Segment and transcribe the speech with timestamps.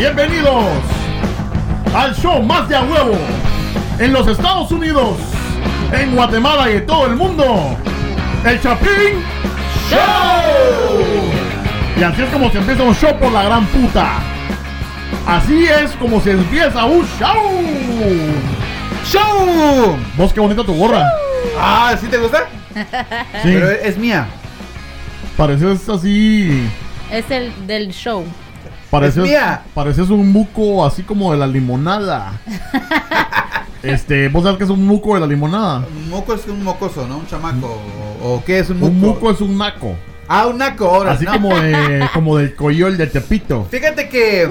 [0.00, 0.64] Bienvenidos
[1.94, 3.18] al show más de a huevo
[3.98, 5.18] en los Estados Unidos,
[5.92, 7.76] en Guatemala y en todo el mundo.
[8.42, 9.22] El Chapín
[9.90, 10.00] Show.
[11.98, 14.20] Y así es como se empieza un show por la gran puta.
[15.26, 17.60] Así es como se empieza un show.
[19.04, 19.98] ¡Show!
[20.16, 21.04] Vos qué bonita tu gorra.
[21.58, 22.46] Ah, ¿sí te gusta?
[22.72, 24.26] Sí, Pero es mía.
[25.36, 26.66] pareces así.
[27.12, 28.24] Es el del show.
[28.90, 29.62] Pareces, Es mía.
[29.74, 32.40] pareces un muco así como de la limonada.
[33.82, 35.86] este, vos sabes que es un muco de la limonada.
[35.96, 37.18] Un moco es un mocoso, ¿no?
[37.18, 37.80] Un chamaco.
[38.22, 38.92] ¿O, o qué es un moco?
[38.92, 39.94] Un muco es un naco.
[40.28, 41.12] Ah, un naco, ahora.
[41.12, 41.32] Así no.
[41.32, 43.66] como de como del coyol de Tepito.
[43.70, 44.48] Fíjate que.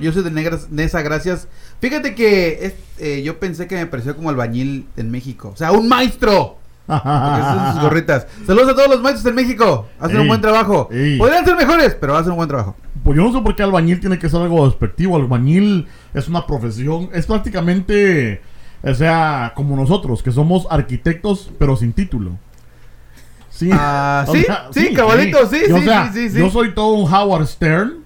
[0.00, 1.48] Yo soy de negras, Nesa, gracias.
[1.80, 5.50] Fíjate que es- eh, yo pensé que me pareció como albañil en México.
[5.54, 6.58] O sea, un maestro.
[6.86, 7.02] Porque
[7.42, 8.26] son sus gorritas.
[8.46, 9.86] Saludos a todos los maestros en México.
[9.98, 10.88] Hacen un buen trabajo.
[10.92, 11.18] ey.
[11.18, 12.76] Podrían ser mejores, pero hacen un buen trabajo.
[13.06, 15.14] Pues yo no sé por qué albañil tiene que ser algo despectivo.
[15.14, 18.42] Albañil es una profesión, es prácticamente,
[18.82, 22.32] o sea, como nosotros, que somos arquitectos, pero sin título.
[23.48, 26.38] Sí, Ah, sí, sea, sí, cabalito, sí, Yo, o sí, sea, sí, sí.
[26.40, 27.98] Yo soy todo un Howard Stern,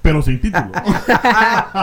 [0.00, 0.70] pero sin título.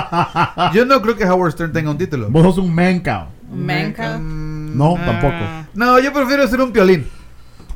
[0.74, 2.30] Yo no creo que Howard Stern tenga un título.
[2.30, 3.26] Vos sos un man cow.
[3.54, 5.06] Mm, No, ah.
[5.06, 5.36] tampoco.
[5.74, 7.06] No, yo prefiero ser un piolín.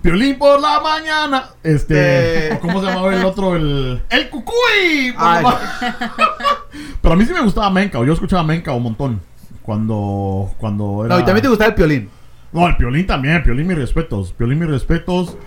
[0.06, 1.50] Piolín por la mañana.
[1.64, 2.50] Este.
[2.50, 2.60] Eh.
[2.62, 3.56] ¿Cómo se llamaba el otro?
[3.56, 4.04] El.
[4.08, 5.12] ¡El cucuy!
[7.02, 7.98] Pero a mí sí me gustaba Menka.
[8.06, 9.22] Yo escuchaba Menka un montón.
[9.64, 10.54] Cuando.
[10.60, 11.16] Cuando era.
[11.16, 12.10] No, y también te gustaba el piolín.
[12.54, 13.42] No, el Piolín también.
[13.42, 14.32] Piolín mis respetos.
[14.34, 15.38] Piolín mis respetos.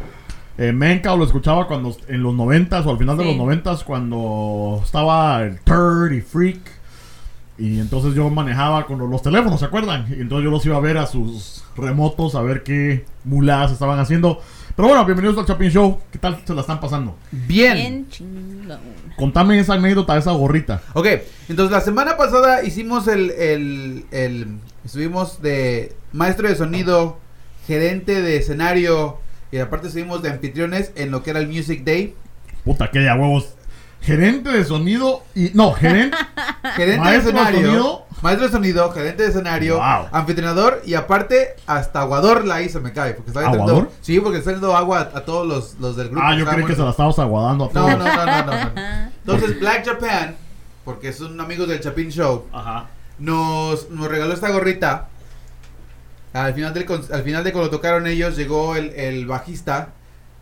[0.58, 1.96] Eh, lo escuchaba cuando.
[2.08, 3.84] En los noventas o al final de los noventas.
[3.84, 6.77] Cuando estaba el Turd y Freak.
[7.58, 10.06] Y entonces yo manejaba con los, los teléfonos, ¿se acuerdan?
[10.10, 13.98] Y entonces yo los iba a ver a sus remotos, a ver qué muladas estaban
[13.98, 14.40] haciendo.
[14.76, 15.98] Pero bueno, bienvenidos al Chapin Show.
[16.12, 17.16] ¿Qué tal se la están pasando?
[17.32, 17.74] Bien.
[17.74, 18.78] Bien chingón.
[19.16, 20.82] Contame esa anécdota, esa gorrita.
[20.94, 21.06] Ok,
[21.48, 24.46] entonces la semana pasada hicimos el, el, el-
[24.84, 27.18] Estuvimos de maestro de sonido,
[27.66, 29.18] gerente de escenario
[29.50, 32.14] y aparte estuvimos de anfitriones en lo que era el Music Day.
[32.64, 33.54] Puta, que ya huevos.
[34.00, 35.50] Gerente de sonido y.
[35.54, 36.16] No, gerente.
[36.76, 37.66] Gerente Maestro de escenario.
[37.68, 38.04] sonido.
[38.22, 40.08] Maestro de sonido, gerente de escenario, Wow.
[40.10, 43.14] anfitrionador y aparte hasta aguador la hizo, me cae.
[43.14, 43.90] Porque está entrando, ¿Aguador?
[44.00, 46.24] Sí, porque está dando agua a, a todos los, los del grupo.
[46.26, 47.90] ah, yo creí Estábamos- que se la estabas aguadando a todos.
[47.90, 48.70] no, no, no, no, no.
[49.24, 50.36] Entonces Black Japan,
[50.84, 52.86] porque son amigos del Chapin Show, Ajá.
[53.20, 55.08] nos, nos regaló esta gorrita.
[56.32, 59.90] Al final, del, al final de cuando tocaron ellos, llegó el, el bajista.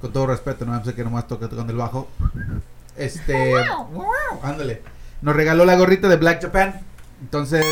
[0.00, 2.08] Con todo respeto, no sé que nomás toca tocando el bajo.
[2.96, 3.52] Este.
[4.42, 4.82] ándale.
[5.22, 6.80] Nos regaló la gorrita de Black Japan.
[7.20, 7.64] Entonces.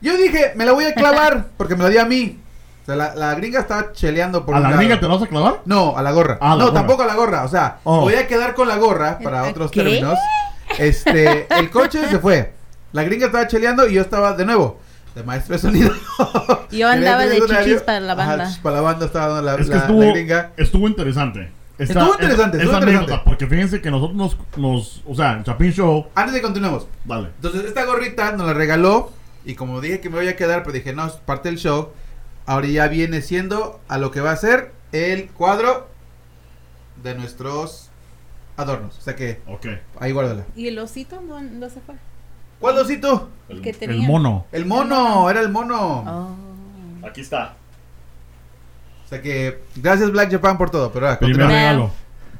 [0.00, 1.46] Yo dije, me la voy a clavar.
[1.56, 2.38] Porque me la dio a mí.
[2.82, 4.80] O sea, la, la gringa estaba cheleando por ¿A un la lado.
[4.80, 5.60] gringa te la vas a clavar?
[5.66, 6.38] No, a la gorra.
[6.40, 6.74] Ah, la no, gorra.
[6.74, 7.44] tampoco a la gorra.
[7.44, 8.00] O sea, Oh.
[8.00, 9.82] voy a quedar con la gorra para ¿Eh, otros qué?
[9.82, 10.18] términos.
[10.78, 12.52] Este, el coche se fue.
[12.92, 14.80] La gringa estaba cheleando y yo estaba de nuevo.
[15.14, 15.92] De maestro de sonido.
[16.70, 18.50] Yo andaba de chichis para la banda.
[18.62, 20.50] para la banda estaba dando la, Es que la- estuvo, la gringa.
[20.56, 21.52] estuvo interesante.
[21.82, 22.96] Esta- Estuvo interesante, esa- estuvo esa interesante.
[22.96, 26.86] anécdota, porque fíjense que nosotros nos, nos o sea, en Chapin Show, Antes de continuemos.
[27.04, 27.28] dale.
[27.36, 29.10] Entonces, esta gorrita nos la regaló.
[29.44, 31.90] Y como dije que me voy a quedar, pero dije, no, es parte del show.
[32.46, 35.88] Ahora ya viene siendo a lo que va a ser el cuadro
[37.02, 37.90] de nuestros
[38.56, 38.98] adornos.
[38.98, 39.66] O sea que Ok.
[40.00, 40.44] ahí guárdala.
[40.54, 41.94] ¿Y el osito no, no se fue?
[42.60, 43.30] ¿Cuál osito?
[43.48, 44.06] El, que el tenía.
[44.06, 44.46] mono.
[44.52, 46.04] El mono, era el mono.
[46.06, 47.06] Oh.
[47.06, 47.56] Aquí está.
[49.12, 51.90] Sea que gracias Black Japan por todo, pero ahora Primer regalo.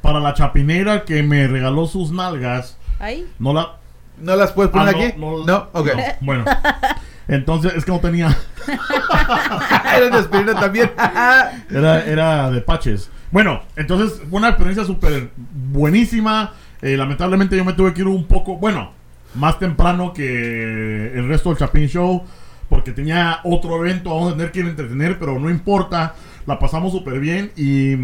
[0.00, 3.26] Para la chapinera que me regaló sus nalgas, Ahí.
[3.38, 3.76] no la...
[4.18, 5.18] ¿No las puedes poner Ah, aquí?
[5.18, 5.86] no, No, ok.
[5.94, 6.44] no, bueno.
[7.28, 8.34] Entonces, es que no tenía...
[9.96, 10.90] Eres de aspirina también.
[11.70, 13.10] Era, era de Paches.
[13.30, 16.52] Bueno, entonces fue una experiencia súper buenísima.
[16.80, 18.92] Eh, lamentablemente yo me tuve que ir un poco, bueno,
[19.34, 22.22] más temprano que el resto del Chapin Show.
[22.68, 26.14] Porque tenía otro evento a donde tener que ir a entretener, pero no importa.
[26.46, 27.96] La pasamos súper bien y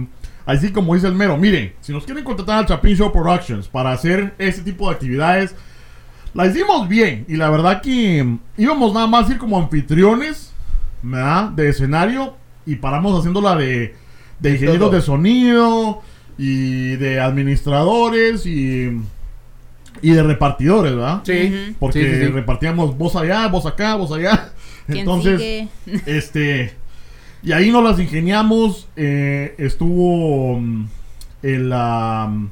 [0.46, 3.92] así como dice el mero, miren, si nos quieren contratar al Chapin Show Productions para
[3.92, 5.54] hacer ese tipo de actividades,
[6.34, 7.24] la hicimos bien.
[7.28, 8.26] Y la verdad que
[8.56, 10.52] íbamos nada más a ir como anfitriones,
[11.02, 11.50] ¿verdad?
[11.50, 12.36] De escenario
[12.66, 13.94] y paramos haciéndola de,
[14.40, 16.02] de ingenieros de sonido
[16.36, 19.00] y de administradores y,
[20.02, 21.22] y de repartidores, ¿verdad?
[21.24, 21.74] Sí.
[21.78, 22.30] Porque Sí, sí, sí.
[22.30, 24.52] repartíamos voz allá, voz acá, voz allá.
[24.86, 25.68] ¿Quién Entonces, sigue?
[26.06, 26.74] este.
[27.42, 28.88] Y ahí nos las ingeniamos.
[28.96, 30.86] eh, estuvo mm,
[31.42, 32.48] el um,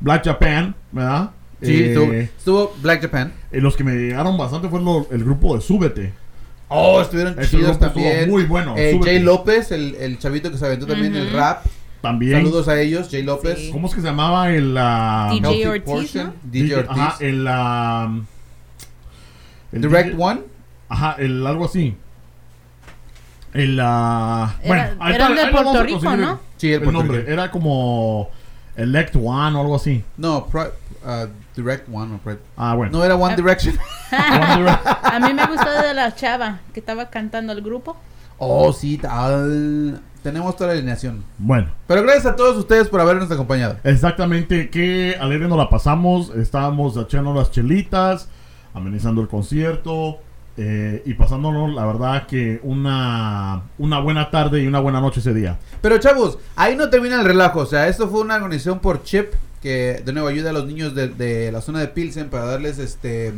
[0.00, 1.30] Black Japan, ¿verdad?
[1.62, 3.32] Sí, Eh, estuvo, estuvo Black Japan.
[3.52, 6.12] eh, los que me llegaron bastante fueron lo- el grupo de Súbete.
[6.68, 8.30] Oh, estuvieron Ese chidos también.
[8.30, 8.98] muy bueno, Eh.
[9.02, 11.36] Jay López, el, el chavito que se aventó también el Ujú.
[11.36, 11.64] rap.
[12.00, 12.32] También.
[12.38, 13.58] Saludos a ellos, Jay López.
[13.58, 13.70] Sí.
[13.72, 14.74] ¿Cómo es que se llamaba el.
[14.78, 16.34] ah, DJ Ortiz, Portion, ¿no?
[16.44, 16.90] DJ Ortiz.
[16.98, 17.46] Ajá, el.
[19.72, 20.40] el Direct DJ One.
[20.88, 21.94] Ajá, el algo así.
[23.52, 23.78] El.
[23.82, 26.40] ah, Era- bueno, eran de Puerto Rico, ¿no?
[26.56, 27.18] Sí, el El, Puerto nombre.
[27.18, 27.30] Rico.
[27.30, 28.30] Era como.
[28.76, 30.02] Elect One o algo así.
[30.16, 32.18] No, uh, Direct One.
[32.56, 32.92] Ah, bueno.
[32.98, 33.36] No era One.
[33.36, 33.76] Direction.
[34.12, 37.96] A mí me gustó de la chava que estaba cantando el grupo.
[38.38, 38.96] Oh, sí.
[38.96, 40.00] tal.
[40.22, 41.24] Tenemos toda la alineación.
[41.38, 41.68] bueno.
[41.86, 43.76] Pero gracias a todos ustedes por habernos acompañado.
[43.84, 46.30] Exactamente, que alegre nos la pasamos.
[46.36, 48.28] Estábamos echando las chelitas,
[48.74, 50.18] amenizando el concierto
[50.62, 55.32] eh, y pasándonos, la verdad, que una, una buena tarde y una buena noche ese
[55.32, 55.58] día.
[55.80, 57.60] Pero chavos, ahí no termina el relajo.
[57.60, 60.94] O sea, esto fue una organización por Chip que de nuevo ayuda a los niños
[60.94, 63.32] de, de la zona de Pilsen para darles este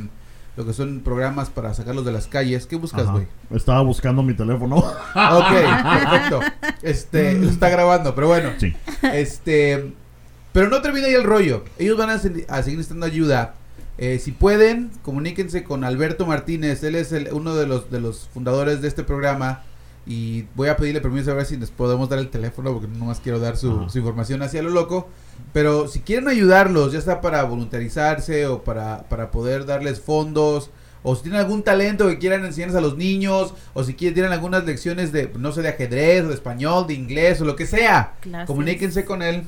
[0.56, 2.66] lo que son programas para sacarlos de las calles.
[2.66, 3.26] ¿Qué buscas, güey?
[3.54, 4.76] Estaba buscando mi teléfono.
[5.14, 6.40] Ok, perfecto.
[6.82, 8.50] Este, lo está grabando, pero bueno.
[8.58, 8.74] sí.
[9.14, 9.92] Este,
[10.52, 11.64] pero no termina ahí el rollo.
[11.78, 13.54] Ellos van a, se- a seguir necesitando ayuda.
[14.04, 16.82] Eh, si pueden, comuníquense con Alberto Martínez.
[16.82, 19.62] Él es el- uno de los, de los fundadores de este programa.
[20.04, 23.04] Y voy a pedirle permiso a ver si les podemos dar el teléfono, porque no
[23.04, 25.08] más quiero dar su, información hacia lo loco.
[25.52, 30.70] Pero si quieren ayudarlos, ya sea para voluntarizarse o para, para poder darles fondos,
[31.04, 34.32] o si tienen algún talento que quieran enseñarles a los niños, o si quieren tienen
[34.32, 37.66] algunas lecciones de, no sé, de ajedrez, o de español, de inglés, o lo que
[37.66, 38.48] sea, Clases.
[38.48, 39.44] comuníquense con él.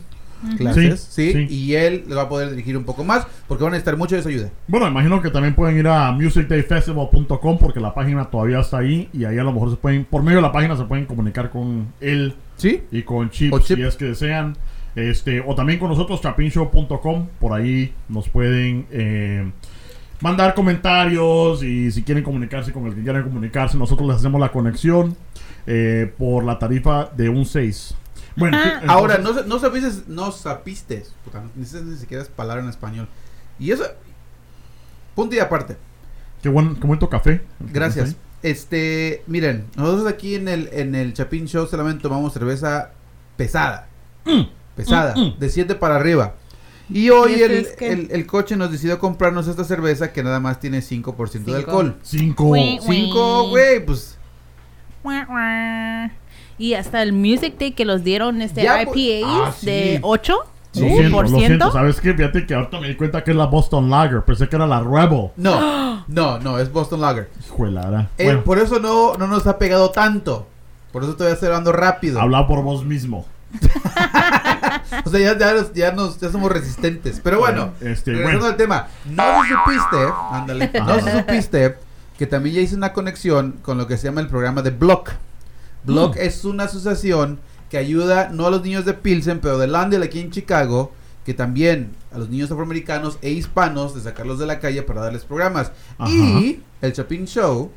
[0.56, 1.55] Clases, sí, Sí, sí.
[1.55, 4.14] y él les va a poder dirigir un poco más, porque van a necesitar mucho
[4.14, 4.50] de esa ayuda.
[4.69, 9.25] Bueno, imagino que también pueden ir a musicdayfestival.com porque la página todavía está ahí y
[9.25, 11.88] ahí a lo mejor se pueden, por medio de la página se pueden comunicar con
[12.00, 12.82] él ¿Sí?
[12.91, 13.76] y con Chip, Chip.
[13.79, 14.56] si es que desean.
[14.96, 17.26] Este, o también con nosotros, chapinshow.com.
[17.41, 19.50] Por ahí nos pueden eh,
[20.20, 24.52] mandar comentarios y si quieren comunicarse con el que quieran comunicarse, nosotros les hacemos la
[24.52, 25.17] conexión
[25.67, 27.96] eh, por la tarifa de un 6.
[28.36, 28.81] Bueno, Ajá.
[28.81, 32.62] sí, Ahora, entonces- no, no sapistes, no sapistes, puta, no dices ni siquiera es palabra
[32.62, 33.08] en español.
[33.58, 33.84] Y eso,
[35.14, 35.76] punto y aparte.
[36.42, 37.42] Qué buen, qué bonito café.
[37.60, 38.16] Gracias.
[38.42, 42.90] Este, miren, nosotros aquí en el, en el Chapin Show solamente tomamos cerveza
[43.36, 43.88] pesada.
[44.76, 45.38] Pesada, Mm, mm.
[45.38, 46.34] de 7 para arriba.
[46.90, 47.92] Y hoy ¿Y el, ustedes qué?
[47.92, 51.70] el, el coche nos decidió comprarnos esta cerveza que nada más tiene 5% de Cinco.
[51.70, 51.96] alcohol.
[52.02, 52.44] Cinco.
[52.46, 52.78] Güey.
[52.82, 54.19] 5, güey, pues
[55.02, 56.10] Guau, guau.
[56.59, 59.67] Y hasta el Music Day que los dieron este Ya, IPAs pues- ah, sí.
[59.67, 60.35] de 8
[60.75, 61.47] Lo siento, lo siento.
[61.47, 61.73] ciento.
[61.73, 62.15] ¿Sabes qué?
[62.15, 64.23] Fíjate que ahorita me di cuenta que es la Boston Lager.
[64.23, 65.31] Pensé que era la Rebel.
[65.37, 67.31] no, no, no, es Boston Lager.
[67.47, 68.09] Hijuelara.
[68.19, 70.47] Eh, Bueno, Por eso no, no nos ha pegado tanto.
[70.93, 72.21] Por eso todavía estoy hablando rápido.
[72.21, 73.27] habla por vos mismo.
[75.06, 77.21] O sea, ya, ya, ya, nos, ya somos resistentes.
[77.23, 78.53] Pero bueno, Este, regresando bueno.
[78.53, 78.89] al tema.
[79.06, 81.77] No se supiste, ándale, no se supiste
[82.19, 85.12] que también ya hice una conexión con lo que se llama el programa de Block.
[85.84, 86.20] Block Mm.
[86.20, 87.38] es una asociación
[87.70, 90.92] que ayuda no a los niños de Pilsen, pero de Landel aquí en Chicago,
[91.25, 95.25] que también a los niños afroamericanos e hispanos de sacarlos de la calle para darles
[95.25, 95.72] programas.
[95.98, 96.10] Ajá.
[96.10, 97.70] Y el Chapin Show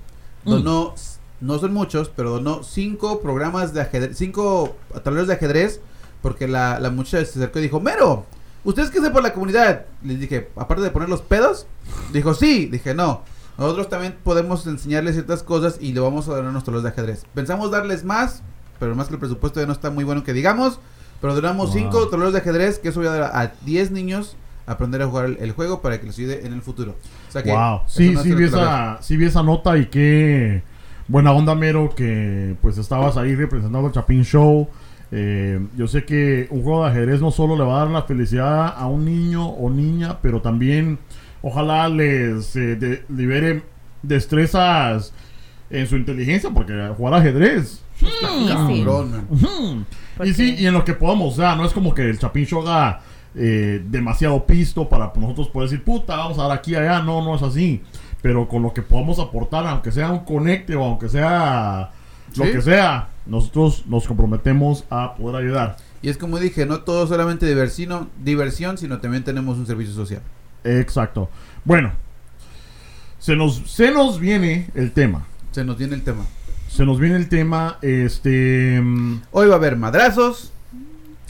[0.43, 0.49] Mm.
[0.49, 0.93] donó,
[1.41, 5.81] no son muchos, pero donó cinco programas de ajedrez, cinco tableros de ajedrez,
[6.21, 8.25] porque la, la muchacha se acercó y dijo, Mero,
[8.63, 9.85] ¿ustedes qué hacen por la comunidad?
[10.03, 11.65] Les dije, aparte de poner los pedos,
[12.13, 13.23] dijo, sí, dije, no.
[13.57, 17.25] Nosotros también podemos enseñarles ciertas cosas y le vamos a donar unos tableros de ajedrez.
[17.33, 18.43] Pensamos darles más,
[18.79, 20.79] pero más que el presupuesto ya no está muy bueno que digamos.
[21.19, 21.73] Pero donamos Wow.
[21.79, 24.35] cinco tableros de ajedrez, que eso voy a dar a, a 10 niños
[24.67, 26.95] a aprender a jugar el, el juego para que les ayude en el futuro.
[27.27, 27.81] O sea que Wow.
[27.87, 30.61] Sí, no sí vi, esa, sí vi esa nota y qué
[31.07, 34.67] buena onda, Mero, que pues estabas ahí representando el Chapin Show.
[35.09, 38.03] Eh, yo sé que un juego de ajedrez no solo le va a dar la
[38.03, 40.99] felicidad a un niño o niña, pero también
[41.47, 43.63] ojalá les eh, de- libere
[44.01, 45.13] destrezas
[45.69, 47.81] en su inteligencia, porque jugar ajedrez.
[48.85, 49.25] Cabrón.
[50.15, 52.17] Porque- Y sí, y en lo que podamos, o sea, no es como que el
[52.19, 53.01] Chapin Show haga
[53.39, 57.35] eh, demasiado pisto para nosotros poder decir, puta, vamos a dar aquí allá, no, no
[57.35, 57.83] es así.
[58.23, 61.91] Pero con lo que podamos aportar, aunque sea un conecte o aunque sea
[62.35, 65.77] lo que sea, nosotros nos comprometemos a poder ayudar.
[66.01, 70.21] Y es como dije, no todo solamente diversión, diversión, sino también tenemos un servicio social.
[70.63, 71.29] Exacto.
[71.65, 71.91] Bueno,
[73.19, 75.25] se nos, se nos viene el tema.
[75.51, 76.25] Se nos viene el tema.
[76.69, 78.79] Se nos viene el tema, este...
[78.81, 80.51] mm, Hoy va a haber madrazos,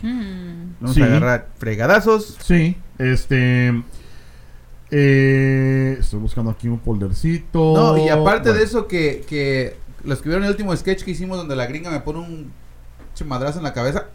[0.04, 0.74] Mm.
[0.80, 1.02] vamos Sí.
[1.02, 2.38] a agarrar fregadazos.
[2.44, 3.74] Sí, este...
[4.92, 7.74] eh, estoy buscando aquí un foldercito.
[7.76, 8.60] No, y aparte Bueno.
[8.60, 11.90] de eso que, que los que vieron el último sketch que hicimos donde la gringa
[11.92, 12.52] me pone un
[13.26, 14.06] madrazo en la cabeza.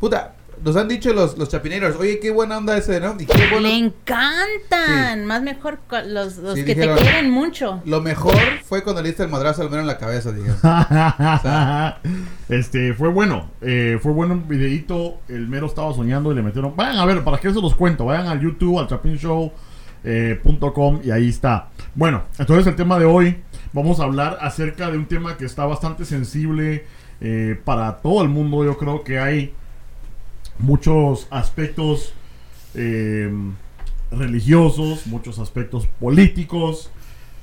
[0.00, 0.34] Puta,
[0.64, 3.14] nos han dicho los, los chapineiros, oye, qué buena onda ese, ¿no?
[3.18, 3.60] Y qué bueno.
[3.60, 5.26] Le encantan.
[5.26, 7.82] Más mejor los, los Sí, que dijeron- te quieren mucho.
[7.84, 10.50] Lo mejor fue cuando le diste el madrazo al mero en la cabeza, dije.
[12.48, 15.18] este fue bueno, eh, fue bueno un videito.
[15.28, 16.74] El mero estaba soñando y le metieron.
[16.76, 18.06] Vayan a ver, para qué se los cuento.
[18.06, 19.50] Vayan al YouTube, al chapinshow.com
[20.02, 21.68] eh, punto com, y ahí está.
[21.94, 25.66] Bueno, entonces el tema de hoy vamos a hablar acerca de un tema que está
[25.66, 26.86] bastante sensible
[27.20, 28.64] eh, para todo el mundo.
[28.64, 29.52] Yo creo que hay
[30.60, 32.12] muchos aspectos
[32.74, 33.30] eh,
[34.10, 36.90] religiosos, muchos aspectos políticos,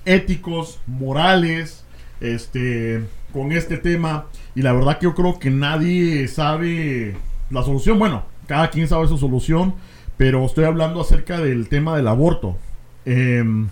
[0.05, 1.85] éticos, morales,
[2.21, 4.25] este, con este tema.
[4.55, 7.15] Y la verdad que yo creo que nadie sabe
[7.49, 7.99] la solución.
[7.99, 9.75] Bueno, cada quien sabe su solución,
[10.17, 12.57] pero estoy hablando acerca del tema del aborto.
[13.05, 13.69] Em,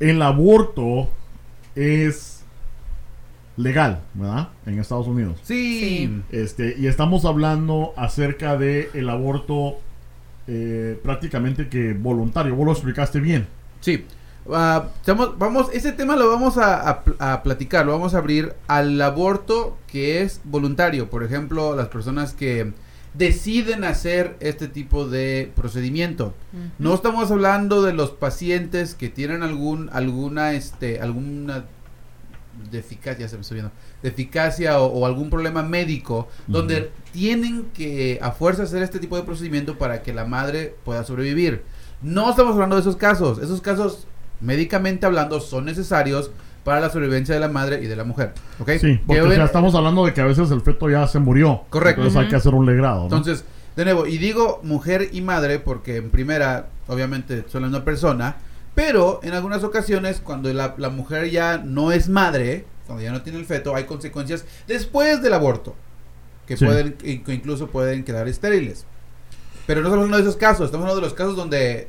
[0.00, 1.08] el aborto
[1.74, 2.33] es
[3.56, 4.48] legal, ¿verdad?
[4.66, 5.38] En Estados Unidos.
[5.42, 6.10] Sí.
[6.30, 9.78] Este, y estamos hablando acerca de el aborto
[10.46, 12.54] eh, prácticamente que voluntario.
[12.56, 13.46] Vos lo explicaste bien.
[13.80, 14.04] Sí.
[14.98, 18.52] Estamos- vamos, ese tema lo vamos a, a pl- a platicar, lo vamos a abrir
[18.66, 21.08] al aborto que es voluntario.
[21.08, 22.72] Por ejemplo, las personas que
[23.14, 26.34] deciden hacer este tipo de procedimiento.
[26.80, 31.64] No estamos hablando de los pacientes que tienen algún, alguna, este, alguna
[32.70, 37.66] de eficacia, se me está viendo, de eficacia o, o algún problema médico, donde tienen
[37.74, 41.62] que a fuerza hacer este tipo de procedimiento para que la madre pueda sobrevivir.
[42.02, 43.38] No estamos hablando de esos casos.
[43.38, 44.06] Esos casos,
[44.40, 46.30] médicamente hablando, son necesarios
[46.64, 48.32] para la sobrevivencia de la madre y de la mujer.
[48.58, 48.70] ¿Ok?
[48.80, 51.62] Sí, porque o sea, estamos hablando de que a veces el feto ya se murió.
[51.70, 52.02] Correcto.
[52.02, 53.00] Entonces hay que hacer un legrado.
[53.00, 53.04] ¿no?
[53.04, 53.44] Entonces,
[53.76, 58.36] de nuevo, y digo mujer y madre porque en primera, obviamente, son la misma persona,
[58.74, 63.22] pero en algunas ocasiones, cuando la, la mujer ya no es madre, cuando ya no
[63.22, 65.74] tiene el feto, hay consecuencias después del aborto,
[66.46, 66.64] que Sí.
[66.64, 68.84] pueden, incluso pueden quedar estériles.
[69.66, 71.88] Pero no estamos hablando de esos casos, estamos hablando de los casos donde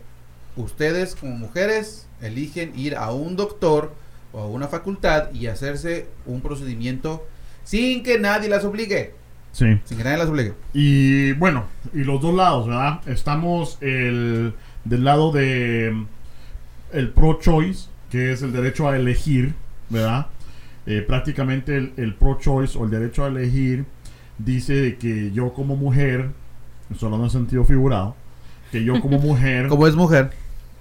[0.56, 3.92] ustedes como mujeres eligen ir a un doctor
[4.32, 7.26] o a una facultad y hacerse un procedimiento
[7.66, 9.14] sin que nadie las obligue.
[9.52, 9.80] sí.
[9.86, 10.54] Sin que nadie las obligue.
[10.74, 13.02] Y bueno, y los dos lados, ¿verdad?
[13.08, 14.54] Estamos el,
[14.86, 16.06] del lado de
[16.96, 19.54] el pro-choice, que es el derecho a elegir,
[19.90, 20.28] ¿verdad?
[20.86, 23.86] Eh, prácticamente el, el pro-choice o el derecho a elegir
[24.38, 26.32] dice de que yo como mujer,
[27.02, 28.16] hablando en sentido figurado,
[28.72, 30.32] que yo como mujer Como es mujer.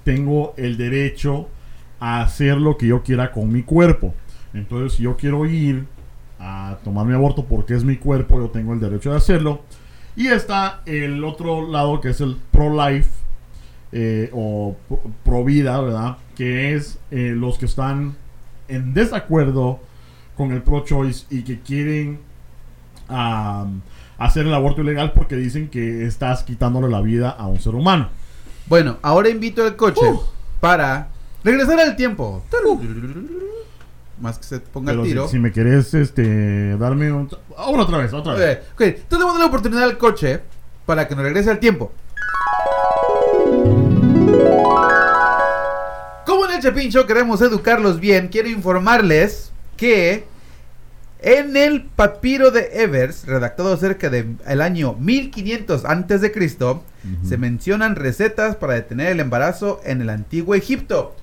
[0.05, 1.49] tengo el derecho
[2.01, 4.15] a hacer lo que yo quiera con mi cuerpo.
[4.53, 5.87] Entonces, si yo quiero ir
[6.39, 9.63] a tomar mi aborto porque es mi cuerpo, yo tengo el derecho de hacerlo.
[10.17, 13.11] Y está el otro lado que es el pro-life
[13.97, 16.17] eh, o pro- pro-vida, ¿verdad?
[16.37, 18.17] Que es eh, los que están
[18.69, 19.79] en desacuerdo
[20.37, 22.19] con el pro-choice y que quieren
[23.09, 23.83] am,
[24.19, 28.09] hacer el aborto ilegal porque dicen que estás quitándole la vida a un ser humano.
[28.67, 30.01] Bueno, ahora invito al coche
[30.61, 31.09] para
[31.45, 32.43] regresar al tiempo.
[34.21, 35.29] Más que se ponga Pero el tiro.
[35.29, 37.29] si me querés este, darme un...
[37.57, 38.59] Ahora otra vez, otra vez.
[38.59, 38.81] Ok, ok.
[38.83, 40.41] Entonces le vamos a dar la oportunidad al coche
[40.87, 41.93] para que nos regrese al tiempo.
[46.65, 50.25] Chapin Show queremos educarlos bien, quiero informarles que
[51.21, 56.83] en el papiro de Evers, redactado cerca del año 1500 antes de Cristo,
[57.23, 61.15] se mencionan recetas para detener el embarazo en el antiguo Egipto.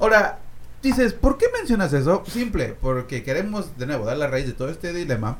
[0.00, 0.38] Ahora,
[0.82, 2.22] dices, ¿por qué mencionas eso?
[2.26, 5.36] Simple, porque queremos de nuevo dar la raíz de todo este dilema,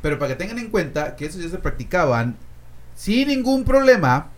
[0.00, 2.36] pero para que tengan en cuenta que esos ya se practicaban
[2.96, 4.28] sin ningún problema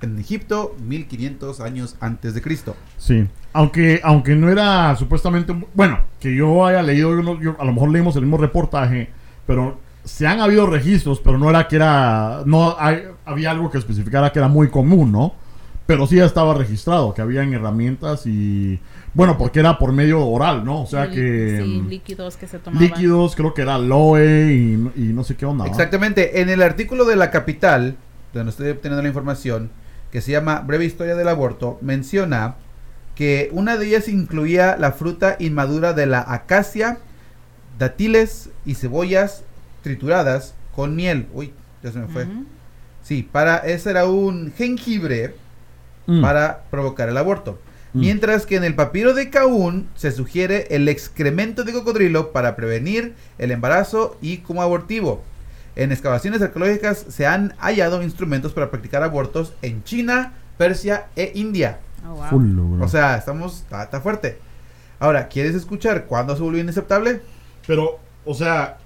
[0.00, 2.76] en Egipto 1500 años antes de Cristo.
[2.98, 3.26] Sí.
[3.52, 5.54] Aunque, aunque no era supuestamente...
[5.74, 9.10] Bueno, que yo haya leído, yo no- yo- a lo mejor leímos el mismo reportaje,
[9.46, 12.42] pero se han habido registros, pero no era que era...
[12.46, 15.34] No hay- había algo que especificara que era muy común, ¿no?
[15.86, 18.78] Pero sí ya estaba registrado, que habían herramientas y...
[19.14, 20.82] Bueno, porque era por medio oral, ¿no?
[20.82, 21.60] O sea Sí, que...
[21.64, 22.86] sí, mm, líquidos que se tomaban.
[22.86, 25.66] líquidos, creo que era Loe y, y no sé qué onda.
[25.66, 27.96] Exactamente, en el artículo de la capital,
[28.34, 29.70] donde estoy obteniendo la información,
[30.10, 32.56] que se llama Breve Historia del Aborto, menciona
[33.14, 36.98] que una de ellas incluía la fruta inmadura de la acacia,
[37.78, 39.42] dátiles y cebollas
[39.82, 41.26] trituradas con miel.
[41.32, 42.26] Uy, ya se me fue.
[43.02, 45.34] Sí, para ese era un jengibre
[46.08, 46.22] Mm.
[46.22, 47.60] para provocar el aborto.
[47.92, 48.00] Mm.
[48.00, 53.14] Mientras que en el papiro de Caún se sugiere el excremento de cocodrilo para prevenir
[53.36, 55.22] el embarazo y como abortivo.
[55.78, 61.78] En excavaciones arqueológicas se han hallado instrumentos para practicar abortos en China, Persia e India.
[62.04, 62.24] Oh, wow.
[62.30, 62.84] Full, bro.
[62.84, 64.40] O sea, estamos, está, fuerte.
[64.98, 67.20] Ahora, ¿quieres escuchar cuándo se volvió inaceptable?
[67.64, 68.78] Pero, o sea,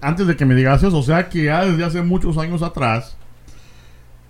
[0.00, 3.16] antes de que me digas eso, o sea que ya desde hace muchos años atrás,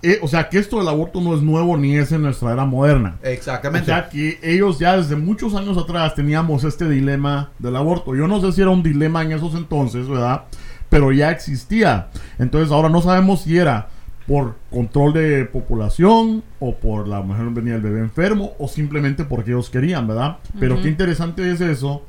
[0.03, 2.65] eh, o sea que esto del aborto no es nuevo ni es en nuestra era
[2.65, 3.17] moderna.
[3.23, 3.87] O Exactamente.
[3.87, 8.15] sea que ellos ya desde muchos años atrás teníamos este dilema del aborto.
[8.15, 10.43] Yo no sé si era un dilema en esos entonces, ¿verdad?
[10.91, 12.09] Pero ya existía.
[12.37, 13.87] Entonces ahora no sabemos si era
[14.27, 19.49] por control de población o por la mujer venía el bebé enfermo o simplemente porque
[19.51, 20.37] ellos querían, ¿verdad?
[20.59, 22.03] Pero qué interesante es eso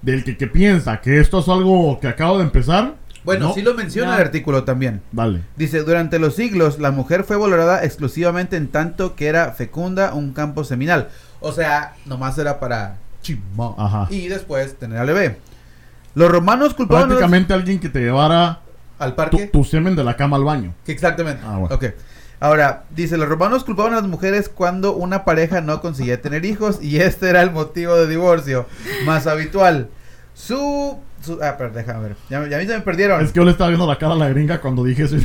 [0.00, 2.94] del que, que piensa que esto es algo que acaba de empezar.
[3.24, 3.54] bueno, No.
[3.54, 4.16] sí lo menciona No.
[4.16, 5.02] el artículo también.
[5.12, 5.42] Dale.
[5.56, 10.32] Dice, durante los siglos la mujer fue valorada exclusivamente en tanto que era fecunda un
[10.32, 11.08] campo seminal.
[11.40, 13.74] O sea, nomás era para chimba.
[13.76, 14.06] Ajá.
[14.08, 15.36] Y después tener al bebé.
[16.20, 18.60] Los romanos culpaban a Prácticamente alguien que te llevara
[18.98, 19.46] al tu, parque.
[19.46, 20.74] tu semen de la cama al baño.
[20.86, 21.42] Exactamente.
[21.46, 21.74] Ah, bueno.
[21.74, 21.84] Ok.
[22.40, 26.78] Ahora, dice, los romanos culpaban a las mujeres cuando una pareja no conseguía tener hijos
[26.82, 28.66] y este era el motivo de divorcio
[29.06, 29.88] más habitual.
[30.34, 30.98] Su...
[31.22, 32.16] su- ah, pero déjame ver.
[32.30, 33.22] Ya, ya a mí se me perdieron.
[33.22, 35.16] Es que yo le estaba viendo la cara a la gringa cuando dije eso.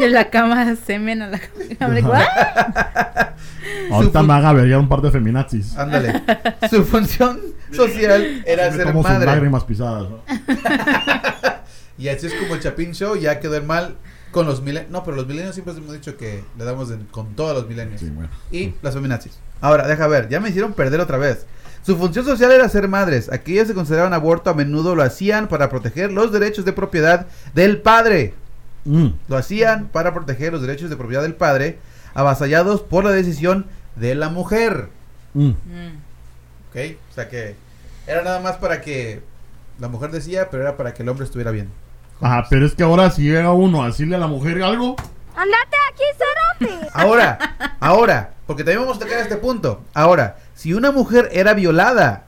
[0.00, 1.40] De la cama semen a la
[1.78, 2.26] cama.
[3.90, 5.76] Ahorita me haga ver un par de feminazis.
[5.76, 6.22] Ándale.
[6.70, 7.40] Su función
[7.72, 9.26] social era ser madre.
[9.26, 10.08] lágrimas pisadas.
[10.08, 10.20] ¿no?
[11.98, 13.94] Y así es como el Chapin Show ya quedó en mal
[14.30, 14.90] con los milenios.
[14.90, 18.00] No, pero los milenios siempre hemos dicho que le damos en- con todos los milenios.
[18.00, 18.30] Sí, bueno.
[18.50, 19.38] Y las feminazis.
[19.60, 21.44] Ahora, deja ver, ya me hicieron perder otra vez.
[21.82, 23.30] Su función social era ser madres.
[23.30, 27.82] Aquellas que consideraban aborto a menudo lo hacían para proteger los derechos de propiedad del
[27.82, 28.32] padre.
[28.84, 29.08] Mm.
[29.28, 31.78] Lo hacían para proteger los derechos de propiedad del padre,
[32.14, 34.88] avasallados por la decisión de la mujer.
[35.34, 35.48] Mm.
[35.48, 35.98] Mm.
[36.70, 36.76] ¿Ok?
[37.10, 37.54] O sea que
[38.06, 39.22] era nada más para que
[39.78, 41.68] la mujer decía, pero era para que el hombre estuviera bien.
[42.20, 44.96] Ajá, pero es que ahora si llega uno a decirle a la mujer algo,
[45.34, 46.88] Andate aquí, cerote.
[46.92, 49.82] Ahora, ahora, porque también vamos a tocar este punto.
[49.94, 52.24] Ahora, si una mujer era violada,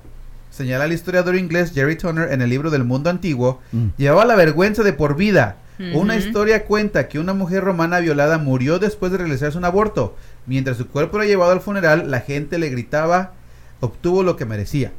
[0.51, 3.89] señala el historiador inglés Jerry Turner en el libro del mundo antiguo, Mm.
[3.99, 5.57] llevaba la vergüenza de por vida.
[5.95, 10.15] Una historia cuenta que una mujer romana violada murió después de realizarse un aborto.
[10.47, 13.33] Mientras su cuerpo era llevado al funeral, la gente le gritaba,
[13.81, 14.93] obtuvo lo que merecía.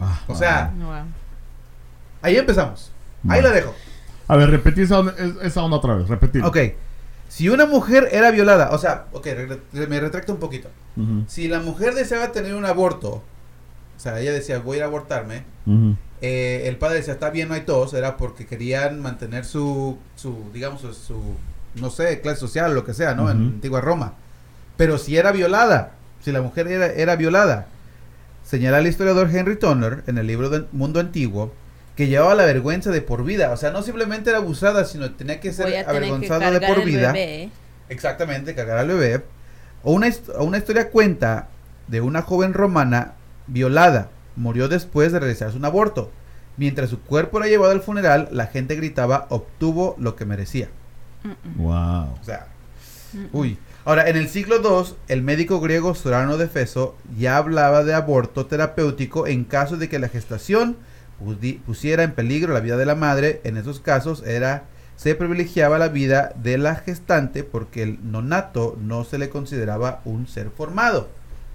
[0.00, 1.04] Ah, O sea, Wow.
[2.22, 2.90] ahí empezamos.
[3.28, 3.74] Ahí la dejo.
[4.28, 6.40] a ver, repetí esa, onda- es- esa onda otra vez, repetí.
[6.40, 6.56] Ok.
[7.28, 10.68] Si una mujer era violada, o sea, ok, re- me retracto un poquito.
[11.28, 13.08] Si la mujer deseaba tener un aborto,
[13.96, 15.44] o sea, ella decía, voy a ir a abortarme.
[16.22, 20.50] Eh, el padre decía, está bien, no hay tos, era porque querían mantener su, su
[20.54, 21.20] digamos, su, su,
[21.74, 23.28] no sé, clase social lo que sea, ¿no?
[23.28, 24.14] En antigua Roma.
[24.76, 27.66] Pero si era violada, si la mujer era, era violada,
[28.44, 31.52] señala el historiador Henry Turner en el libro del Mundo Antiguo,
[31.96, 33.50] que llevaba la vergüenza de por vida.
[33.50, 37.12] O sea, no simplemente era abusada, sino tenía que ser que avergonzada de por vida.
[37.12, 37.50] bebé.
[37.88, 39.24] Exactamente, cargar al bebé.
[39.82, 40.08] O una,
[40.38, 41.48] una historia cuenta
[41.88, 43.14] de una joven romana
[43.48, 44.08] violada.
[44.36, 46.10] Murió después de realizarse un aborto.
[46.56, 50.68] Mientras su cuerpo era llevado al funeral, la gente gritaba, obtuvo lo que merecía.
[51.56, 52.14] Wow.
[52.20, 52.48] O sea,
[53.32, 53.58] uy.
[53.84, 58.46] Ahora, en el siglo II, el médico griego Sorano de Feso ya hablaba de aborto
[58.46, 60.76] terapéutico en caso de que la gestación
[61.66, 63.40] pusiera en peligro la vida de la madre.
[63.44, 64.64] En esos casos era
[64.96, 70.28] se privilegiaba la vida de la gestante porque el nonato no se le consideraba un
[70.28, 71.08] ser formado.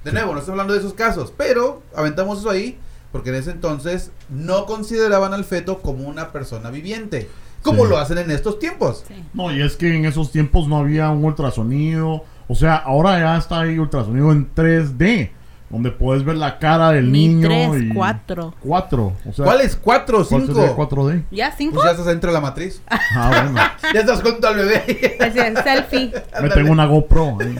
[0.08, 2.78] De nuevo, no estoy hablando de esos casos, pero aventamos eso ahí
[3.12, 7.30] porque en ese entonces no consideraban al feto como una persona viviente,
[7.62, 7.90] como Sí.
[7.90, 9.04] lo hacen en estos tiempos.
[9.08, 9.24] Sí.
[9.34, 12.24] No, y es que en esos tiempos no había un ultrasonido.
[12.48, 15.32] O sea, ahora ya está ahí ultrasonido en 3D,
[15.70, 17.48] donde puedes ver la cara del Ni niño.
[17.48, 18.54] tres, y cuatro.
[18.62, 19.14] Cuatro.
[19.30, 19.76] O sea, ¿Cuál es?
[19.76, 20.56] ¿Cuatro o ¿cuál cinco?
[20.60, 21.24] sería 4D?
[21.32, 21.76] ¿Ya cinco?
[21.76, 22.82] Pues ya estás dentro de la matriz.
[22.90, 23.60] Ah, bueno.
[23.94, 25.18] ya estás junto al bebé.
[25.20, 26.14] Así es, selfie.
[26.42, 27.38] Me tengo una GoPro.
[27.42, 27.56] ahí.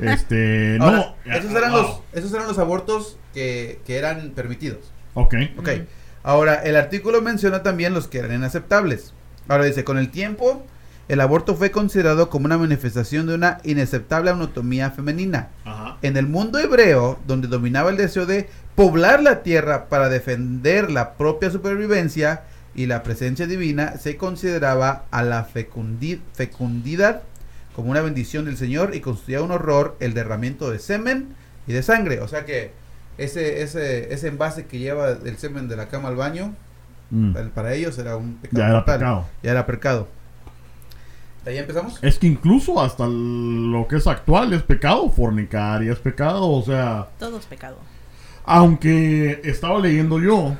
[0.00, 1.32] este, Ahora, no.
[1.34, 4.92] esos, eran los, esos eran los abortos que, que eran permitidos.
[5.14, 5.34] Ok.
[5.58, 5.68] Ok.
[6.22, 9.12] Ahora, el artículo menciona también los que eran inaceptables.
[9.48, 10.64] Ahora dice, con el tiempo,
[11.08, 15.48] el aborto fue considerado como una manifestación de una inaceptable anatomía femenina.
[15.64, 15.96] Ajá.
[16.02, 21.14] En el mundo hebreo, donde dominaba el deseo de poblar la tierra para defender la
[21.14, 22.42] propia supervivencia
[22.74, 27.22] y la presencia divina, se consideraba a la fecundi- fecundidad
[27.74, 31.28] como una bendición del Señor y constituía un horror el derramamiento de semen
[31.66, 32.20] y de sangre.
[32.20, 32.72] O sea que
[33.18, 36.54] ese, ese, ese envase que lleva el semen de la cama al baño,
[37.10, 37.32] Mm.
[37.34, 38.58] para- para ellos era un pecado.
[38.58, 38.98] Ya era mortal.
[38.98, 39.26] pecado.
[39.44, 40.08] Ya era pecado.
[41.46, 42.00] ¿De ahí empezamos?
[42.02, 46.60] Es que incluso hasta lo que es actual es pecado fornicar y es pecado, o
[46.60, 47.76] sea, Todo es pecado.
[48.44, 50.56] aunque estaba leyendo yo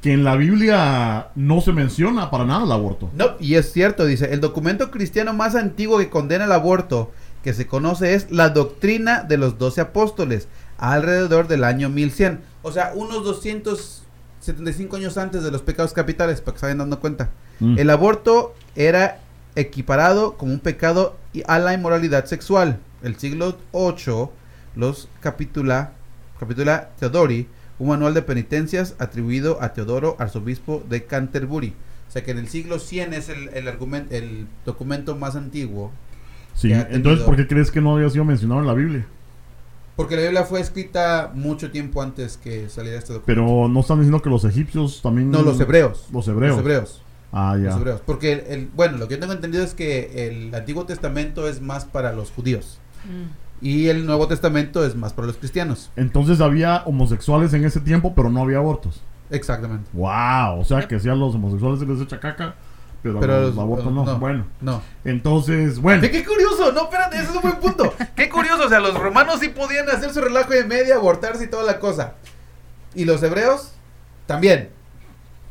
[0.00, 3.10] que en la Biblia no se menciona para nada el aborto.
[3.14, 7.10] No, y es cierto, dice, el documento cristiano más antiguo que condena el aborto
[7.42, 10.46] que se conoce es la doctrina de los doce apóstoles,
[10.78, 12.40] alrededor del año 1100.
[12.62, 14.04] O sea, unos 200,
[14.38, 17.30] 75 años antes de los pecados capitales, para que se vayan dando cuenta.
[17.58, 17.78] Mm.
[17.78, 19.23] El aborto era
[19.56, 22.78] equiparado como un pecado y- a la inmoralidad sexual.
[23.02, 24.28] El siglo VIII
[24.76, 25.92] los capitula,
[26.38, 31.74] capitula Theodori, un manual de penitencias atribuido a Teodoro, arzobispo de Canterbury.
[32.08, 35.90] O sea que en el siglo 100 es el, el, documento más antiguo.
[36.54, 39.06] Sí, entonces, ¿por qué crees que no había sido mencionado en la Biblia?
[39.96, 43.26] Porque la Biblia fue escrita mucho tiempo antes que saliera este documento.
[43.26, 45.30] Pero no están diciendo que los egipcios también.
[45.30, 46.08] no, los hebreos.
[46.12, 46.56] Los hebreos.
[46.56, 47.02] Los hebreos.
[47.36, 47.64] Ah, ya.
[47.70, 48.00] Los hebreos.
[48.06, 51.60] Porque, el, el- bueno, lo que yo tengo entendido es que el Antiguo Testamento es
[51.60, 52.78] más para los judíos.
[53.04, 53.64] Mm.
[53.66, 55.90] Y el Nuevo Testamento es más para los cristianos.
[55.96, 59.00] Entonces había homosexuales en ese tiempo, pero no había abortos.
[59.30, 59.88] Exactamente.
[59.94, 60.88] Wow, o sea Yep.
[60.88, 62.54] que sí a los homosexuales se les echa caca,
[63.02, 64.04] pero, Pero a los los- abortos no.
[64.04, 64.18] no.
[64.18, 64.82] Bueno, No.
[65.04, 66.02] entonces, bueno.
[66.02, 67.94] Qué, qué curioso, no, espérate, ese es un buen punto.
[68.16, 71.48] Qué curioso, o sea, los romanos sí podían hacer su relajo de media, abortarse y
[71.48, 72.14] toda la cosa.
[72.94, 73.72] Y los hebreos
[74.26, 74.70] también.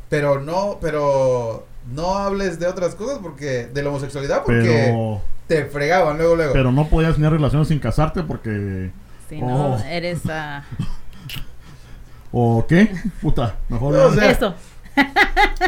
[0.10, 5.66] Pero no, pero no hables de otras cosas porque de la homosexualidad porque Pero, te
[5.66, 6.54] fregaban luego luego.
[6.54, 8.92] pero no podías tener relaciones sin casarte porque...
[9.30, 9.80] Si no, Oh.
[9.86, 10.64] eres ah,
[12.32, 12.90] ¿O qué?
[13.22, 13.94] Puta, mejor...
[13.94, 14.56] No, o sea, eso.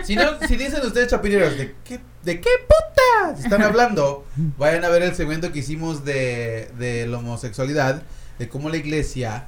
[0.04, 4.26] Si no, si dicen ustedes chapineros, ¿de qué, de qué puta están hablando?
[4.58, 8.04] Vayan a ver el segmento que hicimos de, de la homosexualidad,
[8.40, 9.48] de cómo la iglesia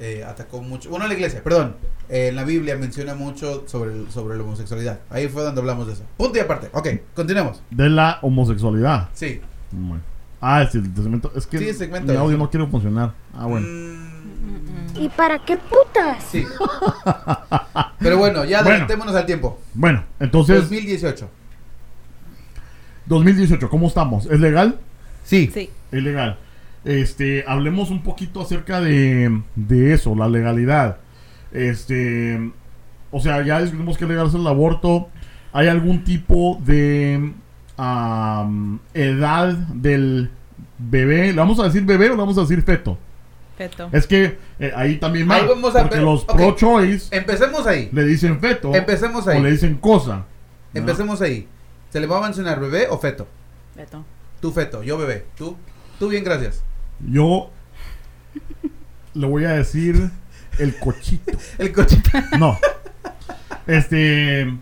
[0.00, 1.76] eh, atacó mucho, bueno, la iglesia, perdón,
[2.08, 5.00] eh, en la Biblia menciona mucho sobre, el- sobre la homosexualidad.
[5.10, 6.02] Ahí fue donde hablamos de eso.
[6.16, 6.68] Punto y aparte.
[6.72, 7.62] Ok, continuemos.
[7.70, 9.08] De la homosexualidad.
[9.14, 9.40] Sí.
[9.70, 10.02] Bueno.
[10.40, 11.32] Ah, es el segmento.
[11.34, 12.12] Es que Sí, el segmento.
[12.12, 13.12] mi audio no quiere funcionar.
[13.34, 13.66] Ah, bueno.
[13.66, 16.22] Mm, ¿Y para qué putas?
[16.30, 16.44] sí.
[17.98, 18.70] Pero bueno, ya Bueno.
[18.70, 19.58] adelantémonos al tiempo.
[19.72, 21.28] Bueno, entonces, 2018.
[23.06, 24.26] 2018, ¿cómo estamos?
[24.26, 24.78] ¿Es legal?
[25.24, 25.50] Sí.
[25.52, 25.70] Sí.
[25.92, 26.38] Es legal.
[26.84, 30.98] Este, hablemos un poquito acerca de, de eso, la legalidad.
[31.52, 32.52] Este,
[33.10, 35.08] o sea, ya discutimos que legal es el aborto.
[35.52, 37.32] ¿Hay algún tipo de
[38.94, 40.30] edad del
[40.78, 41.28] bebé?
[41.28, 42.98] ¿Le vamos a decir bebé o le vamos a decir feto?
[43.56, 43.88] Feto.
[43.92, 45.30] Es que eh, ahí también.
[45.30, 47.88] Ahí vamos a porque los pro-choice Empecemos ahí.
[47.92, 49.52] le dicen feto Empecemos o le ahí.
[49.52, 50.16] dicen cosa.
[50.16, 50.24] ¿no?
[50.80, 51.46] Empecemos ahí.
[51.90, 53.28] ¿Se le va a mencionar bebé o feto?
[53.76, 54.04] Feto.
[54.40, 55.24] Tú feto, yo bebé.
[55.36, 55.56] Tú,
[56.00, 56.64] tú bien, gracias.
[57.00, 57.50] Yo
[59.14, 60.10] le voy a decir
[60.58, 61.36] el cochito.
[61.58, 62.10] El cochito.
[62.38, 62.58] No.
[63.66, 64.52] Este.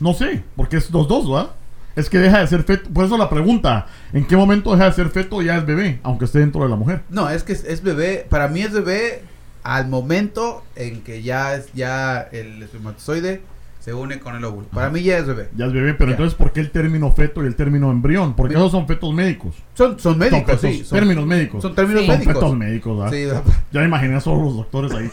[0.00, 1.50] No sé, porque es los dos, ¿verdad?
[1.96, 2.88] Es que deja de ser feto.
[2.90, 6.00] Por eso la pregunta: ¿en qué momento deja de ser feto ya es bebé?
[6.02, 7.02] Aunque esté dentro de la mujer.
[7.10, 8.26] No, es que es, es bebé.
[8.28, 9.22] Para mí es bebé
[9.64, 13.42] al momento en que ya es ya el espermatozoide
[13.80, 14.66] se une con el óvulo.
[14.68, 15.48] Para mí ya es bebé.
[15.56, 16.16] Ya es bebé, pero Ya.
[16.16, 18.34] entonces, ¿por qué el término feto y el término embrión?
[18.34, 19.54] Porque Mi- esos son fetos médicos.
[19.74, 20.84] Son, son médicos, son fetos, sí.
[20.84, 21.62] Son, términos médicos.
[21.62, 22.06] son términos Sí.
[22.08, 22.34] Son médicos.
[22.34, 23.42] fetos médicos, ¿verdad?
[23.44, 25.10] Sí, Ya me imaginé a todos los doctores ahí.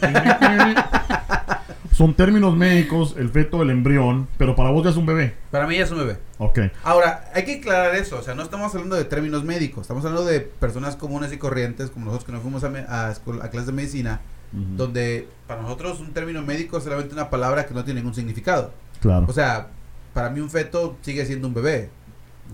[1.94, 5.34] son términos médicos, el feto, el embrión, pero para vos ya es un bebé.
[5.52, 6.18] para mí ya es un bebé.
[6.40, 6.60] Ok.
[6.84, 8.18] Ahora, hay que aclarar eso.
[8.20, 9.84] O sea, no estamos hablando de términos médicos.
[9.84, 13.08] Estamos hablando de personas comunes y corrientes, como nosotros que nos fuimos a, me- a,
[13.12, 14.20] a clases de medicina,
[14.52, 18.72] Donde para nosotros un término médico es solamente una palabra que no tiene ningún significado.
[19.02, 19.26] Claro.
[19.30, 19.68] O sea,
[20.14, 21.90] para mí un feto sigue siendo un bebé.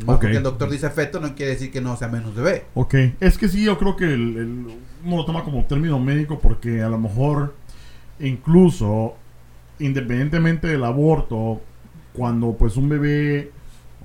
[0.06, 0.22] Más Ok.
[0.22, 2.66] Porque el doctor dice feto no quiere decir que no sea menos bebé.
[2.76, 4.66] Ok, es que sí, yo creo que el, el-
[5.04, 7.56] uno lo toma como término médico porque a lo mejor
[8.20, 9.16] incluso
[9.80, 11.62] independientemente del aborto,
[12.14, 13.52] cuando pues un bebé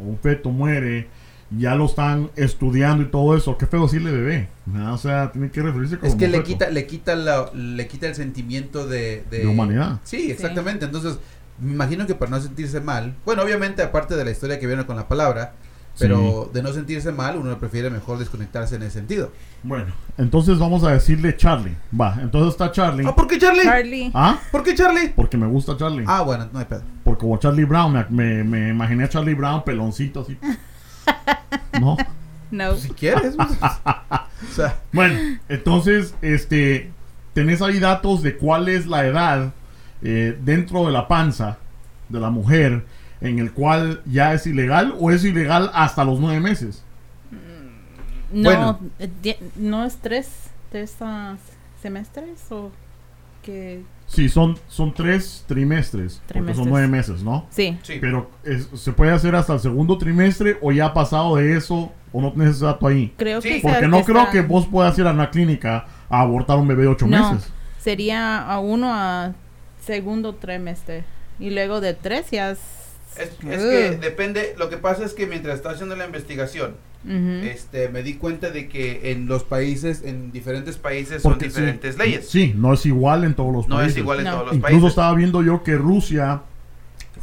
[0.00, 1.08] o un feto muere,
[1.50, 4.48] ya lo están estudiando y todo eso, qué feo decirle bebé,
[4.90, 6.48] o sea, tiene que referirse como Es que le feto.
[6.48, 10.00] quita, le quita la, le quita el sentimiento de, De humanidad.
[10.04, 10.84] Sí, exactamente.
[10.86, 11.18] Entonces,
[11.60, 14.84] me imagino que para no sentirse mal, bueno, obviamente aparte de la historia que viene
[14.86, 15.54] con la palabra,
[15.98, 19.30] pero de no sentirse mal, uno prefiere mejor desconectarse en ese sentido.
[19.62, 23.62] Bueno, entonces vamos a decirle Charlie, va, entonces está Charlie, Ah, ¿por qué Charlie?
[23.62, 24.10] Charlie.
[24.12, 24.38] ¿ah?
[24.52, 25.08] ¿Por qué Charlie?
[25.16, 26.04] Porque me gusta Charlie.
[26.06, 26.82] Ah, bueno, no hay pedo.
[27.02, 30.36] Porque como Charlie Brown, me, me, me imaginé a Charlie Brown peloncito así.
[31.80, 31.96] ¿No?
[32.50, 32.76] No.
[32.76, 33.34] Si quieres.
[33.36, 33.50] pues.
[33.60, 36.90] o sea, Bueno, entonces, este,
[37.34, 39.52] tenés ahí datos de cuál es la edad
[40.02, 41.58] eh, dentro de la panza
[42.08, 42.84] de la mujer
[43.20, 46.82] en el cual ya es ilegal o es ilegal hasta los nueve meses.
[48.32, 48.80] No, Bueno.
[48.98, 50.28] eh, no es tres,
[50.70, 51.36] tres ah,
[51.80, 52.70] semestres o
[53.42, 57.46] que Sí, son, son tres trimestres, porque son nueve meses, ¿no?
[57.50, 57.76] sí.
[57.82, 57.98] sí.
[58.00, 62.20] Pero es- se puede hacer hasta el segundo trimestre o ya pasado de eso o
[62.22, 63.12] no tenés ese dato ahí.
[63.16, 63.60] Creo Sí.
[63.60, 66.68] que Porque no creo está- que vos puedas ir a una clínica a abortar un
[66.68, 67.32] bebé de ocho No.
[67.32, 67.52] meses.
[67.80, 69.32] sería a uno a
[69.84, 71.04] segundo trimestre
[71.38, 72.58] y luego de tres ya es
[73.18, 76.72] Es, es que depende, lo que pasa es que mientras estaba haciendo la investigación,
[77.04, 77.46] Ujú.
[77.46, 81.60] este, me di cuenta de que en los países, en diferentes países Porque son sí,
[81.60, 82.28] diferentes leyes.
[82.28, 83.92] Sí, no es igual en todos los No países.
[83.96, 84.30] es igual en No.
[84.32, 84.88] todos los Incluso países.
[84.90, 86.42] estaba viendo yo que Rusia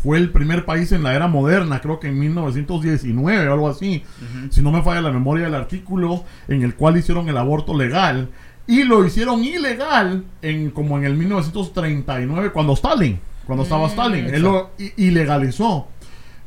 [0.01, 4.03] fue el primer país en la era moderna, creo que en 1919 o algo así,
[4.21, 4.51] Ujú.
[4.51, 8.29] si no me falla la memoria del artículo, en el cual hicieron el aborto legal
[8.67, 13.89] y lo hicieron ilegal en como en el 1939 cuando Stalin, cuando estaba Mm.
[13.89, 15.88] Stalin, él lo ilegalizó.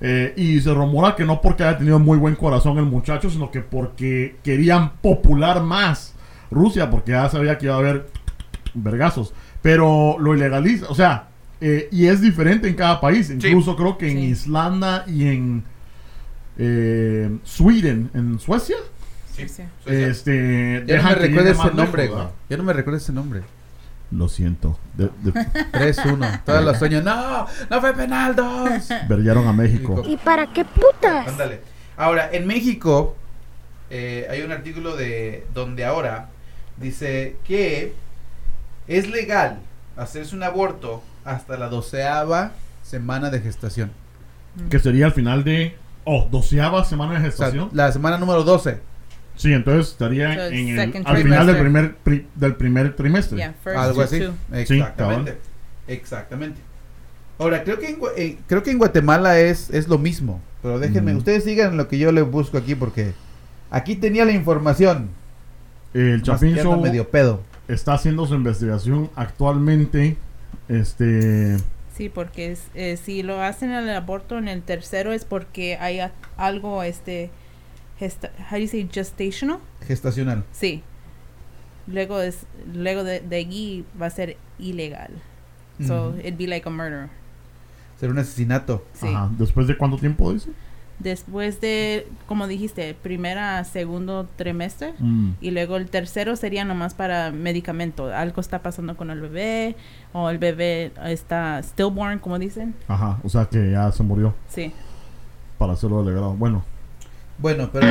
[0.01, 3.51] Eh, y se rumora que no porque haya tenido muy buen corazón el muchacho, sino
[3.51, 6.15] que porque querían popular más
[6.51, 8.07] Rusia, porque ya sabía que iba a haber
[8.75, 9.33] vergazos.
[9.63, 11.29] Pero lo ilegaliza, o sea,
[11.63, 13.31] eh, y es diferente en cada país.
[13.31, 14.25] Incluso creo que en Sí.
[14.27, 15.65] Islanda y en
[16.59, 18.77] eh, Sweden, en Suecia,
[19.35, 19.47] Sí.
[19.49, 19.63] Sí.
[19.85, 22.11] Este, Ya no me recuerda ese nombre.
[22.49, 23.41] Ya no me recuerda ese nombre.
[24.13, 25.33] Lo siento, de, de-
[25.73, 26.45] 3-1.
[26.45, 27.03] Todos los sueños.
[27.03, 28.89] No, no fue penal, dos.
[29.09, 30.03] verguearon a México.
[30.07, 31.27] ¿Y para qué putas?
[31.29, 31.61] Ándale.
[31.97, 33.17] Ahora, en México
[33.91, 36.29] eh, hay un artículo de donde ahora
[36.77, 37.95] dice que
[38.87, 39.59] es legal
[39.97, 43.91] hacerse un aborto hasta la doceava semana de gestación.
[44.71, 47.71] Que sería al final de, oh, doceava semana de O sea, gestación.
[47.73, 48.79] la semana número 12.
[49.37, 53.37] Sí, entonces estaría So, en el, al final del primer, pri- del primer trimestre.
[53.37, 54.21] Yeah, Algo así.
[54.21, 54.33] two.
[54.53, 55.37] Exactamente.
[55.87, 56.61] Exactamente.
[57.39, 60.41] Ahora, creo que en, eh, creo que en Guatemala es, es lo mismo.
[60.63, 61.19] Pero déjenme, Mm.
[61.19, 63.13] ustedes sigan lo que yo le busco aquí porque
[63.71, 65.11] aquí tenía la información.
[65.95, 67.43] El Show medio pedo.
[67.69, 70.17] está haciendo su investigación actualmente.
[70.69, 71.57] Este,
[71.97, 76.01] Sí, porque es- eh, si lo hacen el aborto en el tercero es porque hay
[76.01, 77.31] a- algo, este,
[78.01, 79.59] gesta- how do you say, gestational?
[79.87, 80.45] Gestacional.
[80.53, 80.83] Sí.
[81.87, 85.11] Luego es, luego de, de allí va a ser ilegal.
[85.87, 86.19] So Ujú.
[86.21, 87.09] it'd be like a murder.
[88.01, 88.85] Ser un asesinato.
[88.95, 89.07] Sí.
[89.09, 90.51] ajá, después de cuánto tiempo dice?
[90.99, 94.95] Después de, como dijiste, primera, segundo trimestre.
[94.99, 98.07] Mm, Y luego el tercero sería nomás para medicamento.
[98.15, 99.77] Algo está pasando con el bebé
[100.15, 102.75] o el bebé está stillborn, como dicen.
[102.89, 104.73] ajá, o sea que ya se murió Sí.
[105.59, 106.33] para hacerlo delegado.
[106.35, 106.65] Bueno,
[107.39, 107.87] Bueno, pero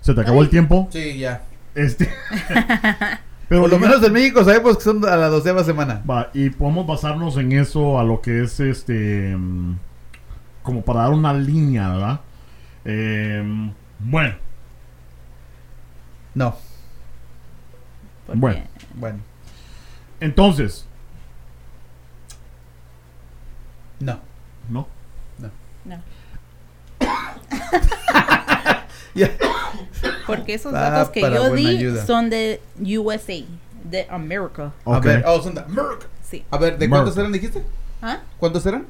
[0.00, 0.88] se te acabó el tiempo.
[0.90, 1.42] sí, ya.
[1.74, 2.10] Este,
[3.48, 6.02] pero Por lo menos en México sabemos que son a la doceava semana.
[6.08, 9.36] Va, y podemos basarnos en eso a lo que es este.
[9.36, 9.78] mm,
[10.62, 12.20] como para dar una línea, ¿verdad?
[12.84, 14.34] Em, bueno,
[16.34, 16.56] No,
[18.34, 18.60] Bueno.
[18.94, 19.18] bueno,
[20.20, 20.86] entonces,
[23.98, 24.18] no.
[24.68, 24.86] ¿no?
[25.84, 25.96] No.
[30.26, 32.06] Porque esos Ah, datos que yo di ayuda.
[32.06, 33.34] son de USA,
[33.84, 34.72] de America.
[34.84, 35.62] A ver, oh, son de.
[36.28, 36.44] Sí.
[36.50, 37.62] A ver, ¿de cuántos eran dijiste?
[38.00, 38.18] ¿Ah?
[38.38, 38.86] ¿Cuántos eran?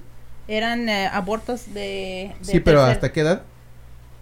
[0.46, 3.42] Eran eh, abortos de, de Sí, pero tercer- ¿hasta qué edad?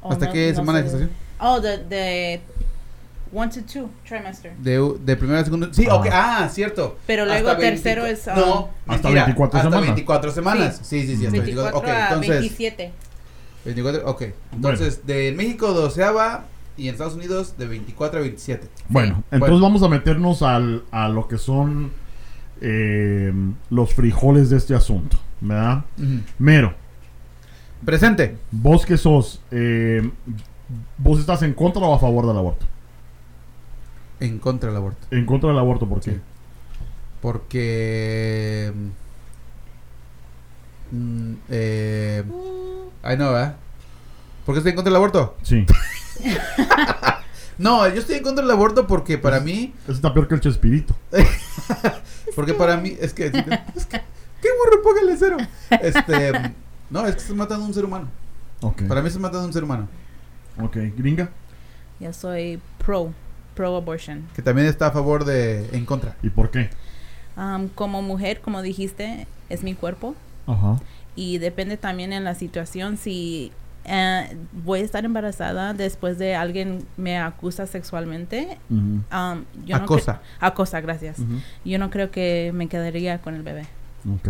[0.03, 1.11] oh, ¿Hasta no- qué no semana de gestación?
[1.41, 2.41] Oh, de, de
[3.33, 4.53] one to two trimester.
[4.59, 5.69] De, de primera a segunda.
[5.73, 5.95] Sí, Ah.
[5.97, 6.07] ok.
[6.13, 6.99] Ah, cierto.
[7.07, 9.87] Pero luego Hasta tercero 24 es, ah, No, Hasta mentira, 24 hasta semanas.
[9.89, 10.81] 24 semanas.
[10.83, 11.27] Sí, sí, sí.
[11.27, 12.29] hasta 24 Ok, a entonces.
[12.31, 12.93] 27.
[13.75, 14.23] 24, ok.
[14.53, 16.45] Entonces, de México doceava
[16.77, 18.69] y en Estados Unidos de 24 a 27.
[18.89, 19.61] Bueno, entonces Bueno.
[19.61, 21.91] vamos a meternos al, a lo que son
[22.61, 23.33] eh,
[23.71, 25.85] los frijoles de este asunto, ¿verdad?
[26.39, 26.75] Mero,
[27.85, 28.37] Presente.
[28.51, 30.09] vos que sos, eh,
[30.99, 32.67] ¿vos estás en contra o a favor del aborto?
[34.21, 35.07] En contra del aborto.
[35.11, 36.11] En contra del aborto, ¿por qué?
[36.13, 36.17] Sí.
[37.21, 38.73] Porque.
[40.93, 42.25] mm, eh,
[43.03, 43.57] ay, no, ¿verdad?
[44.45, 45.37] ¿Por qué estoy en contra del aborto?
[45.43, 45.67] Sí.
[47.59, 49.75] No, yo estoy en contra del aborto porque para mí.
[49.83, 50.95] Eso está peor que el chespirito.
[52.37, 52.97] Porque para mí.
[53.01, 53.27] Es que.
[53.75, 54.01] Es que
[54.41, 54.83] ¡Qué burro!
[54.83, 55.37] Póngale cero.
[55.71, 56.55] Este.
[56.89, 58.09] No, es que estás matando a un ser humano.
[58.61, 58.83] Ok.
[58.87, 59.89] Para mí estás matando a un ser humano.
[60.63, 61.31] Ok, gringa.
[61.99, 63.13] Yo soy pro,
[63.55, 64.29] pro abortion.
[64.37, 65.69] Que también está a favor de.
[65.73, 66.17] En contra.
[66.23, 66.71] ¿Y por qué?
[67.37, 70.15] Um, como mujer, como dijiste, es mi cuerpo.
[70.47, 70.79] Ajá.
[71.19, 73.51] Y depende también en la situación si
[73.85, 78.57] eh, voy a estar embarazada después de alguien me acusa sexualmente.
[78.71, 79.03] Ujú.
[79.13, 80.23] um, yo Acosa.
[80.39, 81.17] acosa, gracias.
[81.65, 83.63] Yo no creo que me quedaría con el bebé.
[84.15, 84.29] Ok.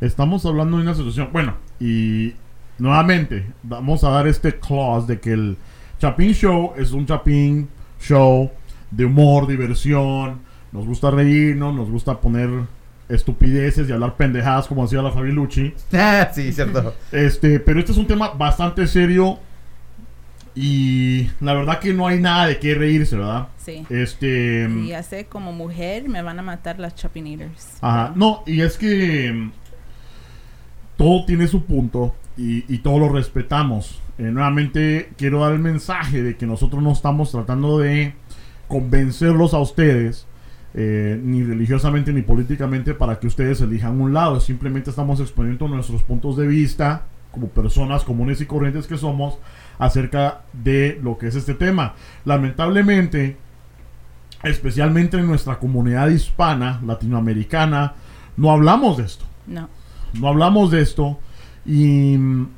[0.00, 1.30] Estamos hablando de una situación.
[1.32, 2.34] Bueno, y
[2.78, 5.56] nuevamente, vamos a dar este clause de que el
[5.98, 7.68] Chapin Show es un Chapin
[8.00, 8.48] Show
[8.92, 10.38] de humor, diversión.
[10.70, 12.48] Nos gusta reírnos, nos gusta poner
[13.08, 15.74] estupideces y hablar pendejadas, como decía la Fabilucci.
[15.92, 16.94] Ah, sí, cierto.
[17.12, 19.38] Este, pero este es un tema bastante serio.
[20.54, 23.48] Y la verdad que no hay nada de qué reírse, ¿verdad?
[23.58, 23.84] Sí.
[23.90, 24.68] Este.
[24.68, 27.78] Y ya sé, como mujer me van a matar las chapinators.
[27.80, 29.52] Ajá, no, y es que mm,
[30.96, 34.00] todo tiene su punto y, y todos lo respetamos.
[34.18, 38.14] Eh, nuevamente quiero dar el mensaje de que nosotros no estamos tratando de
[38.66, 40.26] convencerlos a ustedes,
[40.80, 44.38] eh, ni religiosamente ni políticamente, para que ustedes elijan un lado.
[44.38, 49.38] Simplemente estamos exponiendo nuestros puntos de vista como personas comunes y corrientes que somos
[49.80, 51.94] acerca de lo que es este tema.
[52.24, 53.36] Lamentablemente,
[54.44, 57.94] especialmente en nuestra comunidad hispana, latinoamericana,
[58.36, 59.24] no hablamos de esto.
[59.48, 59.68] No.
[60.14, 61.18] No hablamos de esto
[61.66, 62.48] y mm,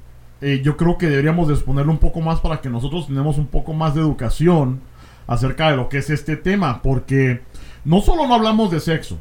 [0.42, 3.46] eh, yo creo que deberíamos de exponerlo un poco más para que nosotros tenemos un
[3.46, 4.80] poco más de educación
[5.26, 7.40] acerca de lo que es este tema, porque
[7.84, 9.18] no solo no hablamos de sexo,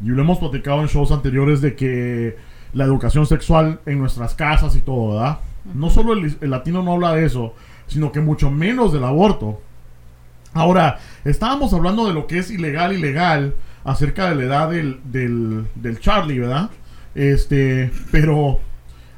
[0.00, 2.36] y lo hemos platicado en shows anteriores de que
[2.72, 5.38] la educación sexual en nuestras casas y todo, ¿verdad?
[5.74, 7.54] No solo el, el latino no habla de eso,
[7.86, 9.60] sino que mucho menos del aborto.
[10.54, 15.66] Ahora, estábamos hablando de lo que es ilegal, ilegal, acerca de la edad del, del,
[15.74, 16.70] del Charlie, ¿verdad?
[17.14, 18.60] Este, pero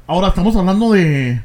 [0.06, 1.42] ahora estamos hablando de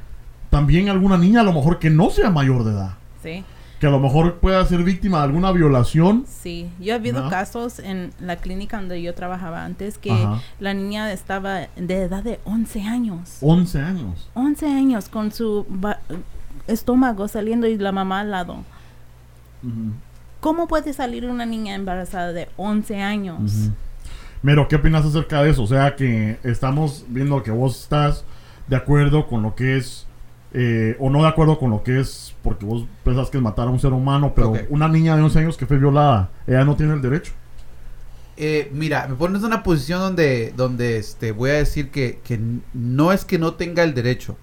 [0.50, 2.94] también alguna niña a lo mejor que no sea mayor de edad,
[3.24, 3.44] Sí.
[3.86, 6.26] Que a lo mejor pueda ser víctima de alguna violación.
[6.28, 7.30] Sí, yo he habido ¿No?
[7.30, 10.42] casos en la clínica donde yo trabajaba antes que Ajá.
[10.60, 13.38] la niña estaba de edad de 11 años.
[13.42, 14.28] 11 años.
[14.34, 15.68] 11 años con su
[16.66, 18.64] estómago saliendo y la mamá al lado.
[20.40, 23.70] ¿Cómo puede salir una niña embarazada de 11 años?
[24.42, 25.62] Mero, ¿qué opinas acerca de eso?
[25.62, 28.26] O sea, que estamos viendo que vos estás
[28.68, 30.08] de acuerdo con lo que es,
[30.58, 33.68] eh, o no de acuerdo con lo que es, porque vos pensás que es matar
[33.68, 36.76] a un ser humano, pero una niña de 11 años que fue violada, ella no
[36.78, 37.34] tiene el derecho.
[38.38, 42.40] Eh, mira, me pones en una posición donde, donde este, voy a decir que, que
[42.74, 44.38] no es que no tenga el derecho,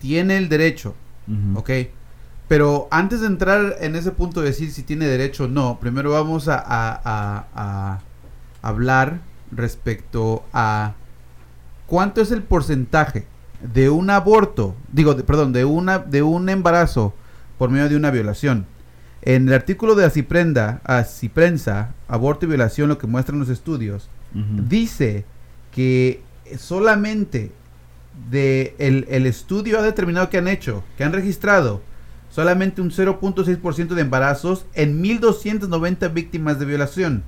[0.00, 0.94] tiene el derecho.
[1.56, 1.70] ¿ok?
[2.48, 6.10] Pero antes de entrar en ese punto de decir si tiene derecho o no, primero
[6.12, 8.00] vamos a, a- a- a
[8.62, 9.20] hablar
[9.52, 10.94] respecto a
[11.86, 13.26] cuánto es el porcentaje
[13.62, 17.14] de un aborto, digo, de- perdón, de, una, de un embarazo
[17.58, 18.66] por medio de una violación.
[19.22, 24.08] En el artículo de Aciprenda, Aciprensa, aborto y violación, lo que muestran los estudios,
[24.68, 25.24] dice
[25.72, 26.22] que
[26.58, 27.52] solamente
[28.30, 31.82] de el, el estudio ha determinado que han hecho, que han registrado
[32.30, 37.22] solamente un 0.6% de embarazos en 1.290 víctimas de violación.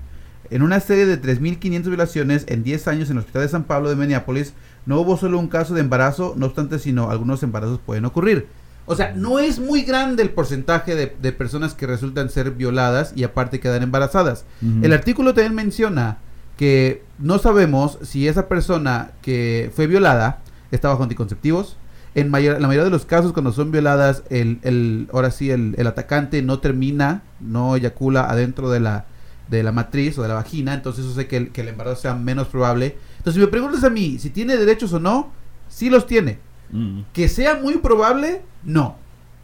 [0.51, 3.89] En una serie de 3.500 violaciones en 10 años en el Hospital de San Pablo
[3.91, 4.53] de Minneapolis,
[4.87, 8.47] no hubo solo un caso de embarazo, no obstante, sino algunos embarazos pueden ocurrir.
[8.87, 13.13] O sea, no es muy grande el porcentaje de, de personas que resultan ser violadas
[13.15, 14.45] y aparte quedan embarazadas.
[14.85, 16.19] El artículo también menciona
[16.57, 20.41] que no sabemos si esa persona que fue violada
[20.73, 21.77] está bajo anticonceptivos.
[22.15, 25.75] En mayor- la mayoría de los casos, cuando son violadas, el, el- ahora sí, el,
[25.79, 29.07] el atacante no termina, no eyacula adentro de la,
[29.49, 32.01] de la matriz o de la vagina, entonces eso hace que el, que el embarazo
[32.03, 32.97] sea menos probable.
[33.19, 35.31] Entonces, si me preguntas a mí si tiene derechos o no,
[35.69, 36.39] sí los tiene.
[36.73, 37.05] Ujú.
[37.13, 38.97] Que sea muy probable, no.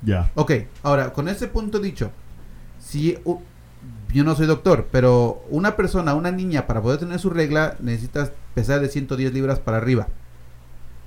[0.03, 0.31] Ya.
[0.35, 2.11] Ok, ahora, con ese punto dicho,
[2.79, 3.19] si
[4.15, 8.33] yo no soy doctor, pero una persona, una niña, para poder tener su regla, necesitas
[8.55, 10.09] pesar de 110 libras para arriba.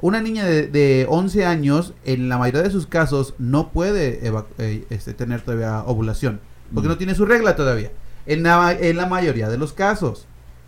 [0.02, 4.20] Una niña de, de 11 años, en la mayoría de sus casos, no puede
[4.58, 6.40] eh, este, tener todavía ovulación,
[6.74, 6.92] porque Mm.
[6.92, 7.92] no tiene su regla todavía.
[8.26, 10.28] En la, en la mayoría de los casos.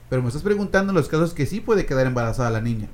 [0.09, 2.87] Pero me estás preguntando en los casos que sí puede quedar embarazada la niña.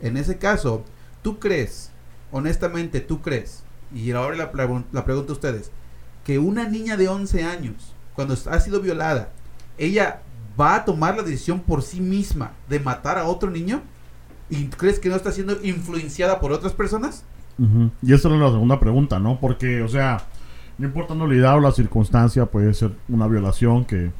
[0.00, 0.84] En ese caso,
[1.22, 1.90] ¿tú crees,
[2.30, 3.62] honestamente, tú crees,
[3.94, 5.70] y ahora la, pregun- la pregunto a ustedes,
[6.24, 9.30] que una niña de 11 años, cuando ha sido violada,
[9.78, 10.20] ella
[10.60, 13.82] va a tomar la decisión por sí misma de matar a otro niño?
[14.48, 17.24] ¿Y crees que no está siendo influenciada por otras personas?
[18.02, 19.38] Y esa era la segunda pregunta, ¿no?
[19.40, 20.22] Porque, o sea,
[20.80, 24.10] no importando la edad o la circunstancia, puede ser una violación que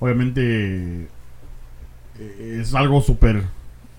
[0.00, 1.08] obviamente
[2.18, 3.42] eh, es algo súper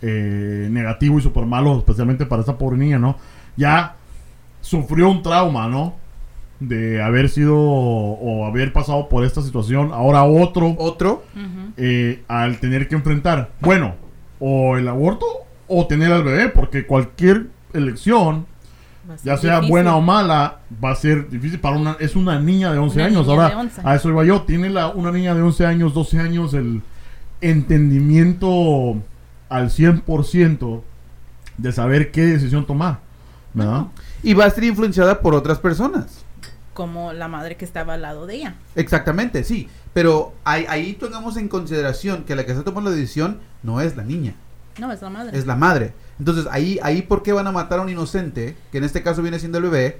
[0.02, 3.18] eh, negativo y súper malo, especialmente para esta pobre niña, ¿no?
[3.56, 3.96] Ya
[4.62, 5.96] sufrió un trauma, ¿no?
[6.60, 11.24] De haber sido o haber pasado por esta situación, ahora otro, Otro,
[11.78, 13.94] eh, al tener que enfrentar, bueno,
[14.40, 15.28] o el aborto
[15.68, 18.48] o tener al bebé, porque cualquier elección
[19.24, 19.72] ya sea difícil.
[19.72, 21.98] buena o mala, va a ser difícil para una...
[22.00, 23.28] Es una niña de 11 Una años.
[23.28, 23.82] Ahora, de 11.
[23.84, 24.42] a eso iba yo.
[24.44, 26.82] Tiene la, una niña de 11 años, 12 años, el
[27.42, 28.98] entendimiento
[29.50, 30.82] al 100%
[31.58, 33.00] de saber qué decisión tomar.
[33.54, 33.88] ¿Verdad?
[34.22, 36.24] y va a ser influenciada por otras personas.
[36.76, 38.56] Como la madre que estaba al lado de ella.
[38.76, 39.68] Exactamente, sí.
[39.94, 43.96] Pero ahí, ahí tengamos en consideración que la que está tomando la decisión no es
[43.96, 44.36] la niña,
[44.80, 45.36] No, es la madre.
[45.38, 45.94] es la madre.
[46.20, 49.22] Entonces, ahí, ahí ¿por qué van a matar a un inocente, que en este caso
[49.22, 50.00] viene siendo el bebé,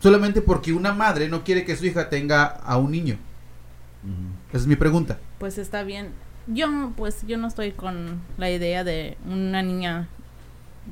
[0.00, 3.18] solamente porque una madre no quiere que su hija tenga a un niño?
[4.50, 5.18] Esa es mi pregunta.
[5.38, 6.10] Pues está bien.
[6.46, 10.08] Yo, pues, yo no estoy con la idea de una niña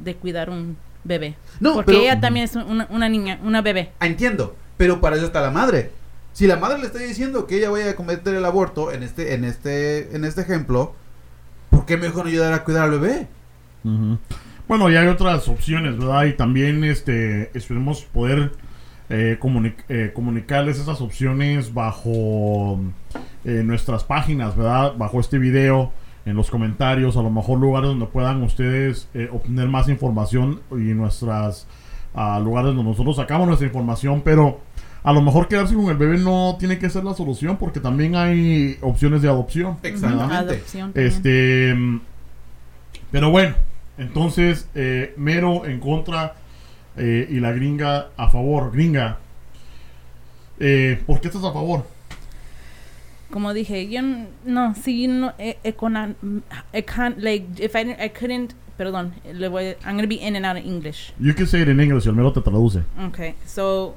[0.04, 1.36] de cuidar un bebé.
[1.60, 3.92] No, Porque pero- ella también es una, una niña, una bebé.
[4.00, 5.92] Ah, entiendo, pero para eso está la madre.
[6.34, 9.32] Si la madre le está diciendo que ella vaya a cometer el aborto en este,
[9.32, 10.94] en este, en este ejemplo,
[11.70, 13.28] ¿por qué mejor no ayudar a cuidar al bebé?
[14.68, 16.24] Bueno, y hay otras opciones, ¿verdad?
[16.24, 18.52] Y también este, esperemos poder
[19.08, 22.80] eh, comuni- eh, comunicarles esas opciones bajo
[23.44, 24.94] eh, nuestras páginas, ¿verdad?
[24.96, 25.92] Bajo este video,
[26.24, 30.92] en los comentarios, a lo mejor lugares donde puedan ustedes eh, obtener más información y
[30.92, 31.68] nuestras
[32.16, 34.60] ah, lugares donde nosotros sacamos nuestra información, pero
[35.04, 38.16] a lo mejor quedarse con el bebé no tiene que ser la solución porque también
[38.16, 39.76] hay opciones de adopción.
[39.84, 40.34] Exactamente.
[40.54, 40.90] Adopción.
[40.96, 41.76] Este,
[43.12, 43.54] pero bueno,
[43.98, 46.34] entonces eh, Mero en contra
[46.96, 48.72] eh, y la gringa a favor.
[48.72, 49.18] Gringa,
[50.58, 51.86] eh, ¿por qué estás a favor?
[53.30, 54.00] Como dije, yo
[54.44, 56.14] no, si no, eh, eh, con, a-
[56.72, 60.46] I can't, like, if I, I couldn't, perdón, le voy, I'm gonna be in and
[60.46, 61.12] out of English.
[61.18, 62.82] You can say it in English y el Mero te traduce.
[63.08, 63.96] Okay, so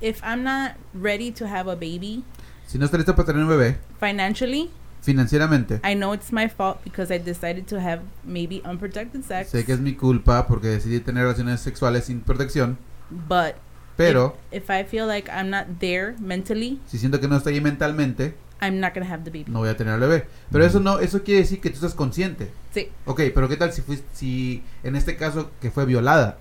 [0.00, 2.22] if I'm not ready to have a baby
[2.66, 4.70] Si no está lista para tener un bebé, financially,
[5.02, 9.50] financieramente, I know it's my fault because I decided to have maybe unprotected sex.
[9.50, 12.78] sé que es mi culpa porque decidí tener relaciones sexuales sin protección,
[13.10, 13.54] But
[13.96, 17.54] pero if, if I feel like I'm not there mentally, si siento que no estoy
[17.54, 19.50] ahí mentalmente, I'm not gonna have the baby.
[19.50, 20.26] no voy a tener al bebé.
[20.50, 22.50] Pero eso no, eso quiere decir que tú estás consciente.
[22.72, 22.88] Sí.
[23.06, 26.38] Ok, pero ¿qué tal si fuiste, si en este caso que fue violada?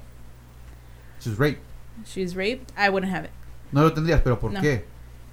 [1.19, 1.59] She's rape.
[2.05, 3.31] She's raped, I wouldn't have it.
[3.71, 4.61] No lo tendrías, pero ¿por No.
[4.61, 4.85] qué?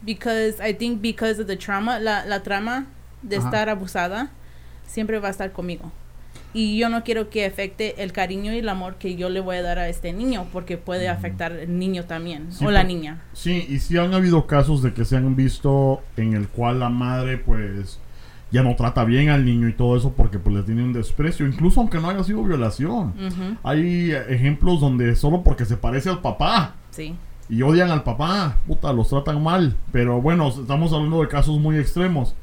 [0.03, 2.87] Because I think because of the trauma, la, la trama
[3.25, 3.47] de Ajá.
[3.49, 4.31] estar abusada
[4.87, 5.91] siempre va a estar conmigo.
[6.53, 9.57] Y yo no quiero que afecte el cariño y el amor que yo le voy
[9.57, 13.23] a dar a este niño, porque puede afectar el niño también, Sí, o la niña.
[13.33, 16.91] Sí, y sí han habido casos de que se han visto en el cual la
[16.91, 17.99] madre pues
[18.53, 21.45] ya no trata bien al niño y todo eso porque pues le tiene un desprecio,
[21.45, 23.15] incluso aunque no haya sido violación.
[23.65, 27.17] Hay eh, ejemplos donde solo porque se parece al papá Sí.
[27.49, 29.77] y odian al papá, puta, los tratan mal.
[29.91, 32.37] Pero bueno, estamos hablando de casos muy extremos.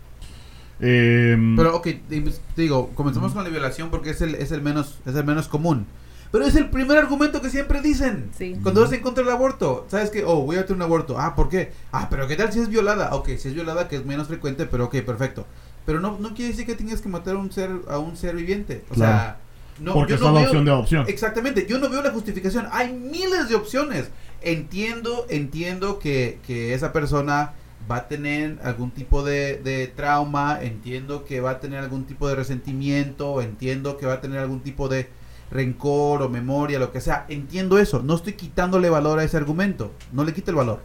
[0.81, 2.23] Em, Pero ok, te
[2.61, 5.85] digo, comenzamos con la violación porque es el, es el menos, es el menos común.
[6.31, 8.29] Pero es el primer argumento que siempre dicen.
[8.37, 8.55] Sí.
[8.63, 10.23] Cuando vas en contra del aborto, ¿sabes qué?
[10.25, 11.19] Oh, voy a tener un aborto.
[11.19, 11.71] Ah, ¿por qué?
[11.91, 13.13] Ah, pero ¿qué tal si es violada?
[13.15, 15.45] Ok, si es violada, que es menos frecuente, pero ok, perfecto.
[15.85, 18.35] Pero no, no quiere decir que tengas que matar a un ser, a un ser
[18.35, 18.83] viviente.
[18.89, 19.11] O Claro.
[19.11, 19.37] sea,
[19.81, 21.05] no, porque yo está no la veo- opción de adopción.
[21.09, 22.67] Exactamente, yo no veo la justificación.
[22.71, 24.09] Hay miles de opciones.
[24.41, 27.51] Entiendo, entiendo que, que esa persona
[27.89, 32.27] va a tener algún tipo de, de trauma, entiendo que va a tener algún tipo
[32.27, 35.09] de resentimiento, entiendo que va a tener algún tipo de
[35.51, 37.25] rencor o memoria, lo que sea.
[37.29, 40.79] Entiendo eso, no estoy quitándole valor a ese argumento, no le quito el valor.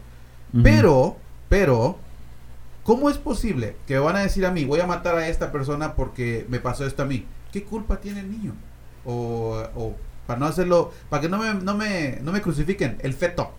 [0.63, 1.17] Pero,
[1.49, 1.97] pero,
[2.83, 5.51] ¿cómo es posible que me van a decir a mí, voy a matar a esta
[5.51, 7.25] persona porque me pasó esto a mí?
[7.51, 8.53] ¿Qué culpa tiene el niño?
[9.05, 9.95] O, o
[10.27, 13.51] para no hacerlo, para que no me, no me, no me crucifiquen, el feto.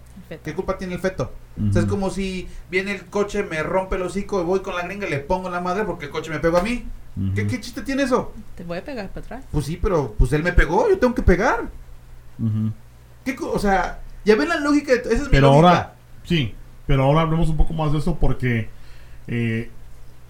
[0.45, 1.33] ¿Qué culpa tiene el feto?
[1.69, 4.77] O sea, es como si viene el coche, me rompe el hocico y voy con
[4.77, 6.85] la gringa y le pongo la madre porque el coche me pegó a mí.
[7.35, 8.33] ¿Qué, qué chiste tiene eso?
[8.55, 9.45] Te voy a pegar para atrás.
[9.51, 11.63] Pues sí, pero pues él me pegó, yo tengo que pegar.
[12.39, 12.73] Ujú.
[13.25, 15.69] ¿Qué co- o sea, ya ven la lógica, de- esa es mi Pero lógica.
[15.69, 15.95] ahora,
[16.25, 16.55] sí,
[16.87, 18.69] pero ahora hablemos un poco más de eso porque
[19.27, 19.71] eh,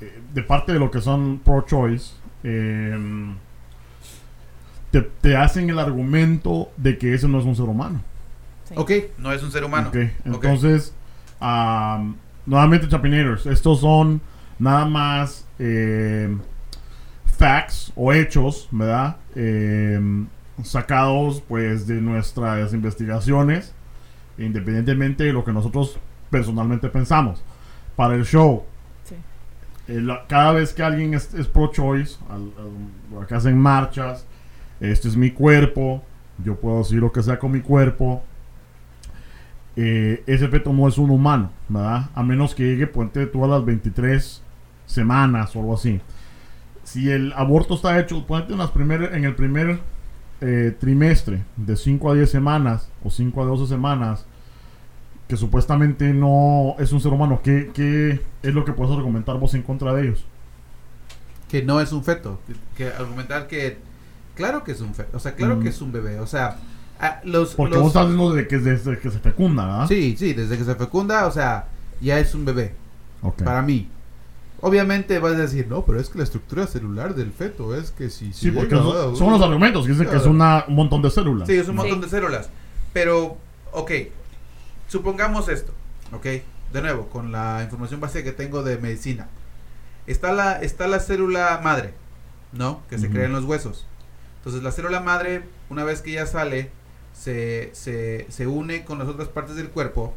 [0.01, 2.15] eh, de parte de lo que son pro-choice,
[2.45, 2.97] eh,
[5.03, 8.01] te, te hacen el argumento de que ese no es un ser humano.
[8.65, 8.75] Sí.
[8.77, 9.89] Ok, no es un ser humano.
[9.89, 10.45] Ok, Ok.
[10.45, 10.95] Entonces,
[11.41, 14.21] am, nuevamente, Chapinators, estos son
[14.59, 16.37] nada más eh,
[17.37, 19.17] facts o hechos, ¿verdad?
[19.35, 20.27] Em,
[20.63, 23.73] sacados pues de nuestras investigaciones,
[24.39, 25.99] independientemente de lo que nosotros
[26.31, 27.43] personalmente pensamos.
[27.97, 28.65] Para el show,
[29.05, 29.15] Sí.
[29.89, 32.53] eh, la- cada vez que alguien es, es pro-choice, al-
[33.21, 34.27] al- que hacen marchas,
[34.81, 36.03] este es mi cuerpo,
[36.45, 38.23] yo puedo decir lo que sea con mi cuerpo,
[39.77, 42.11] eh, ese feto no es un humano, ¿verdad?
[42.15, 44.43] A menos que llegue, ponte tú a las 23
[44.87, 46.01] semanas o algo así.
[46.85, 49.79] Si el aborto está hecho, ponte en, las primer- en el primer
[50.41, 54.27] eh, trimestre, de 5 a 10 semanas o 5 a 12 semanas,
[55.29, 59.55] que supuestamente no es un ser humano, ¿qué, qué es lo que puedes argumentar vos
[59.55, 60.25] en contra de ellos?
[61.49, 62.39] que no es un feto.
[62.77, 63.79] Que argumentar que,
[64.39, 65.63] claro que es un feto, o sea, claro Mm.
[65.63, 66.57] que es un bebé, o sea,
[67.25, 67.55] los...
[67.55, 69.89] Porque los- vos estás hablando de que desde que se fecunda, ¿verdad?
[69.89, 71.67] Sí, sí, desde que se fecunda, o sea,
[72.01, 72.75] ya es un bebé,
[73.45, 73.89] para mí.
[74.61, 78.11] Obviamente vas a decir, no, pero es que la estructura celular del feto es que
[78.11, 78.33] si...
[78.33, 81.03] Sí, si porque llega- son, son los argumentos que dicen que es una- un montón
[81.03, 81.47] de células.
[81.47, 82.05] Sí, es un montón Sí.
[82.05, 82.51] de células.
[82.93, 83.37] Pero,
[83.73, 83.91] ok,
[84.89, 85.73] supongamos esto,
[86.13, 86.25] ok,
[86.73, 89.29] de nuevo, con la información básica que tengo de medicina.
[90.07, 91.93] Está la, está la célula madre,
[92.53, 92.81] ¿no?
[92.89, 93.87] Que se crea en los huesos.
[94.49, 96.71] Entonces la célula madre, una vez que ya sale,
[97.13, 100.15] se, se, se une con las otras partes del cuerpo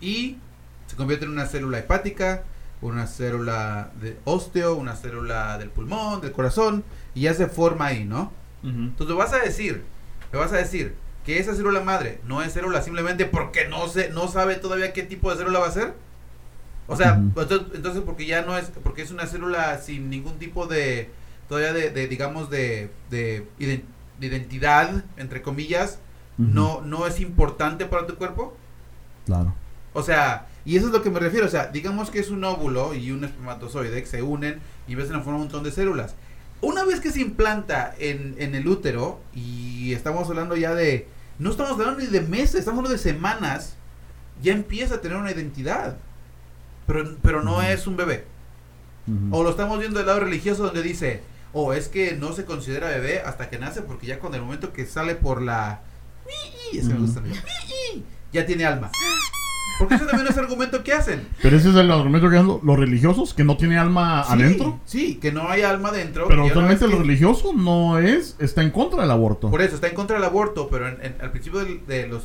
[0.00, 0.38] y
[0.86, 2.44] se convierte en una célula hepática,
[2.80, 8.06] una célula de ósteo, una célula del pulmón, del corazón, y ya se forma ahí,
[8.06, 8.32] ¿no?
[8.62, 9.84] Entonces vas a decir,
[10.32, 10.94] le vas a decir
[11.26, 15.02] que esa célula madre no es célula simplemente porque no se, no sabe todavía qué
[15.02, 15.92] tipo de célula va a ser.
[16.86, 20.66] O sea, entonces, entonces porque ya no es, porque es una célula sin ningún tipo
[20.66, 21.10] de,
[21.48, 23.84] todavía de, de, digamos, de, de, iden-
[24.20, 25.98] de identidad, entre comillas,
[26.36, 28.56] no, no es importante para tu cuerpo.
[29.26, 29.54] Claro.
[29.92, 31.46] O sea, y eso es lo que me refiero.
[31.46, 35.10] O sea, digamos que es un óvulo y un espermatozoide que se unen y ves
[35.10, 36.14] a formar un montón de células.
[36.60, 41.08] Una vez que se implanta en, en el útero, y estamos hablando ya de.
[41.38, 43.74] No estamos hablando ni de meses, estamos hablando de semanas,
[44.42, 45.96] ya empieza a tener una identidad.
[46.86, 48.24] Pero, pero no es un bebé.
[49.30, 51.22] O lo estamos viendo del lado religioso donde dice,
[51.52, 54.72] o es que no se considera bebé hasta que nace porque ya con el momento
[54.72, 55.80] que sale por la...
[56.82, 57.20] me gusta
[58.32, 58.90] ya tiene alma.
[59.78, 61.26] Porque ese también es el argumento que hacen.
[61.40, 64.80] Pero ese es el argumento que lo- los religiosos, que no tiene alma Sí, adentro.
[64.84, 66.26] Sí, que no hay alma dentro.
[66.28, 69.50] Pero vez lo que- religioso no es, está en contra del aborto.
[69.50, 72.24] Por eso está en contra del aborto, pero en- en- al principio de, los,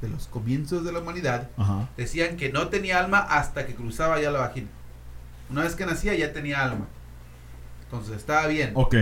[0.00, 1.88] de los comienzos de la humanidad Ajá.
[1.96, 4.68] decían que no tenía alma hasta que cruzaba ya la vagina.
[5.50, 6.86] Una vez que nacía ya tenía alma.
[7.92, 8.70] Entonces estaba bien.
[8.74, 8.94] Ok.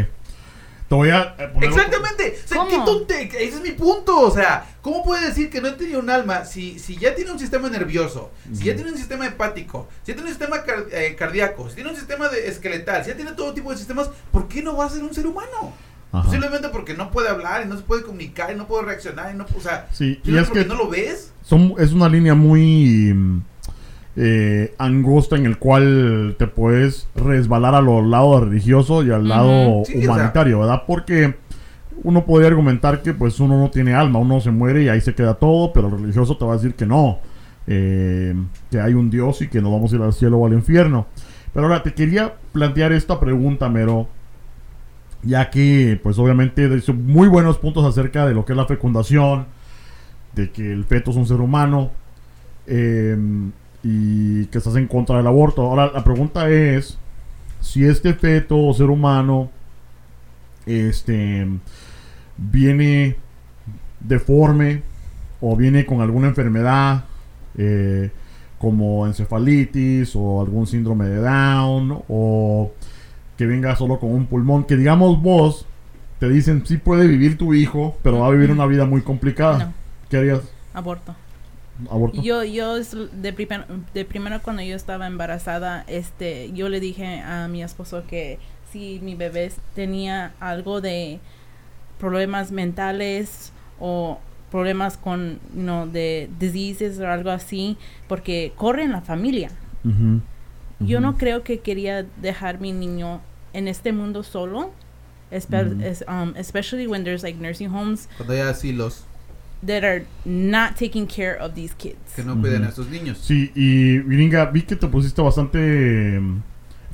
[0.89, 2.37] Te voy a eh, poner Exactamente.
[2.45, 2.71] O sea, ¿Cómo?
[2.71, 3.23] qué tonte.
[3.47, 4.19] Ese es mi punto.
[4.23, 7.39] O sea, ¿cómo puede decir que no tenía un alma si, si ya tiene un
[7.39, 8.83] sistema nervioso, si ya Ujú.
[8.83, 11.97] tiene un sistema hepático, si ya tiene un sistema car- eh, cardíaco, si tiene un
[11.97, 14.91] sistema de esqueletal, si ya tiene todo tipo de sistemas, ¿por qué no va a
[14.91, 15.73] ser un ser humano?
[16.11, 16.25] Ajá.
[16.25, 19.39] Posiblemente porque no puede hablar y no se puede comunicar y no puede reaccionar y
[19.39, 21.33] no, o sea, Sí, y es porque que no lo ves.
[21.45, 23.43] son, es una línea muy mm,
[24.23, 29.83] eh, angosta en el cual te puedes resbalar a los lados religioso y al lado
[29.87, 30.11] Sí, o sea.
[30.13, 30.83] humanitario, ¿verdad?
[30.87, 31.37] Porque
[32.03, 35.15] uno podría argumentar que pues uno no tiene alma, uno se muere y ahí se
[35.15, 37.19] queda todo, pero el religioso te va a decir que no,
[37.67, 38.35] eh,
[38.71, 41.07] que hay un Dios y que no vamos a ir al cielo o al infierno.
[41.55, 44.07] Pero ahora te quería plantear esta pregunta, Mero,
[45.23, 49.47] ya que pues obviamente hizo muy buenos puntos acerca de lo que es la fecundación,
[50.35, 51.91] de que el feto es un ser humano
[52.67, 53.17] eh,
[53.83, 55.63] y que estás en contra del aborto.
[55.63, 56.99] Ahora la pregunta es
[57.61, 59.51] si este feto o ser humano
[60.67, 61.47] este
[62.37, 63.17] viene
[64.01, 64.83] deforme
[65.41, 67.05] o viene con alguna enfermedad
[67.57, 68.11] eh,
[68.59, 72.73] como encefalitis o algún síndrome de Down o
[73.37, 75.67] que venga solo con un pulmón que digamos vos
[76.19, 79.59] te dicen sí puede vivir tu hijo pero va a vivir una vida muy complicada
[79.67, 79.73] No,
[80.11, 80.41] ¿qué harías?
[80.75, 81.15] aborto.
[81.91, 82.21] ¿Aborto?
[82.21, 87.49] Yo, yo de, primer- de primero cuando yo estaba embarazada, este, yo le dije a
[87.49, 88.39] mi esposo que
[88.73, 91.21] si mi bebé tenía algo de
[91.99, 94.19] problemas mentales o
[94.51, 97.77] problemas con, no, de diseases o algo así,
[98.09, 99.51] porque corre en la familia.
[99.85, 100.21] Ujú.
[100.81, 101.07] Yo Ujú.
[101.07, 103.21] no creo que quería dejar mi niño
[103.53, 104.73] en este mundo solo,
[105.31, 105.83] espe- Ujú.
[105.83, 109.05] es- um, especially when there's like nursing homes Cuando hay asilos
[109.67, 111.97] that are not taking care of these kids.
[112.17, 112.67] que no cuiden Ujú.
[112.67, 113.19] a estos niños.
[113.19, 115.59] Sí, y Viringa, vi que te pusiste bastante.
[116.21, 116.43] mm,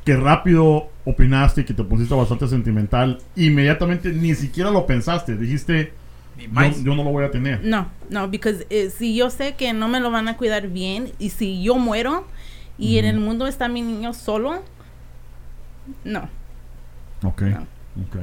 [0.04, 3.18] que rápido opinaste que te pusiste bastante sentimental.
[3.34, 5.36] Inmediatamente ni siquiera lo pensaste.
[5.36, 5.92] Dijiste,
[6.38, 7.64] yo, yo no lo voy a tener.
[7.64, 11.10] No, no, because eh, si yo sé que no me lo van a cuidar bien
[11.18, 12.24] y si yo muero
[12.78, 14.62] y en el mundo está mi niño solo,
[16.04, 16.28] no.
[17.24, 17.60] Ok, No.
[18.02, 18.16] ok.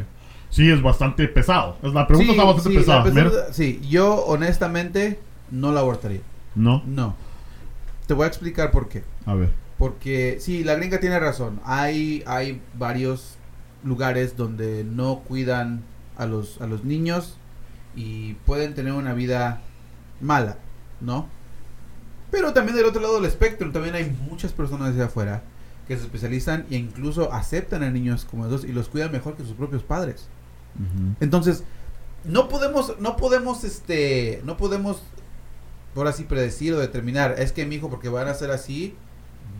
[0.53, 1.77] Sí, es bastante pesado.
[1.81, 3.03] Es- La pregunta Sí, está bastante sí, pesada.
[3.03, 6.21] pregunta- sí, yo honestamente no la abortaría.
[6.53, 6.83] ¿No?
[6.85, 7.15] No.
[8.05, 9.03] Te voy a explicar por qué.
[9.25, 9.49] A ver.
[9.79, 11.59] Porque sí, la gringa tiene razón.
[11.65, 13.37] Hay, hay varios
[13.83, 15.81] lugares donde no cuidan
[16.17, 17.37] a los, a los niños
[17.95, 19.61] y pueden tener una vida
[20.21, 20.57] mala,
[21.01, 21.27] ¿no?
[22.29, 25.41] Pero también del otro lado del espectro, también hay muchas personas de afuera
[25.87, 29.43] que se especializan e incluso aceptan a niños como esos y los cuidan mejor que
[29.43, 30.27] sus propios padres.
[31.19, 31.63] Entonces,
[32.23, 35.01] no podemos, no podemos, este, no podemos,
[35.95, 38.95] ahora sí predecir o determinar, es que mi hijo porque van a ser así,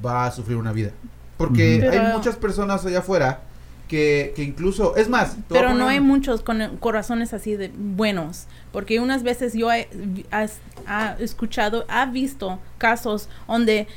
[0.06, 0.92] va a sufrir una vida.
[1.38, 3.42] Porque hay muchas personas allá afuera
[3.88, 9.00] que, que incluso, es más, Pero no hay muchos con corazones así de buenos, porque
[9.00, 9.88] unas veces yo he
[10.32, 13.88] has- ha escuchado, ha visto casos donde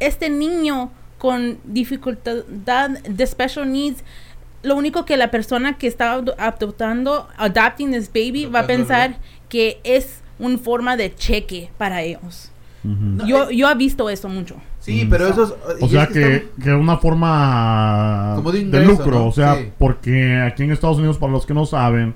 [0.00, 4.02] este niño con dificultad de special needs,
[4.64, 9.16] lo único que la persona que está ado- adoptando, adopting this baby, va a pensar
[9.48, 12.50] que es una forma de cheque para ellos.
[13.26, 14.56] Yo, es- yo he visto eso mucho.
[14.80, 15.08] Sí, Mm.
[15.10, 15.82] pero eso es...
[15.82, 19.26] O sea es que, que una forma Como de lucro, ¿no?
[19.28, 19.70] o sea, Sí.
[19.78, 22.14] porque aquí en Estados Unidos, para los que no saben,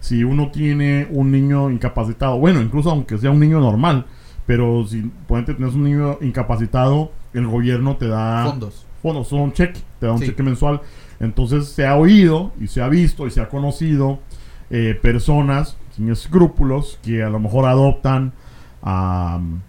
[0.00, 4.04] si uno tiene un niño incapacitado, bueno, incluso aunque sea un niño normal,
[4.46, 8.84] pero si pueden tener un niño incapacitado, el gobierno te da Fondos.
[9.02, 10.26] fondos, son un cheque, te da un Sí.
[10.26, 10.82] cheque mensual.
[11.24, 14.18] Entonces se ha oído y se ha visto y se ha conocido
[14.70, 18.32] eh, personas sin escrúpulos que a lo mejor adoptan
[18.82, 19.60] a mm,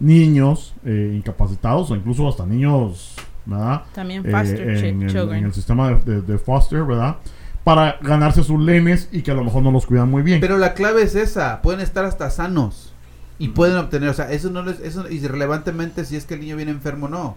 [0.00, 3.14] niños eh, incapacitados o incluso hasta niños,
[3.46, 3.82] ¿verdad?
[3.94, 5.38] También Eh, foster chi- en, el, children.
[5.38, 7.16] en el sistema de, de- de foster, ¿verdad?
[7.64, 10.40] Para ganarse sus lenes y que a lo mejor no los cuidan muy bien.
[10.40, 12.93] Pero la clave es esa, pueden estar hasta sanos
[13.38, 16.56] y pueden obtener, o sea, eso no les, eso irrelevantemente si es que el niño
[16.56, 17.36] viene enfermo o no.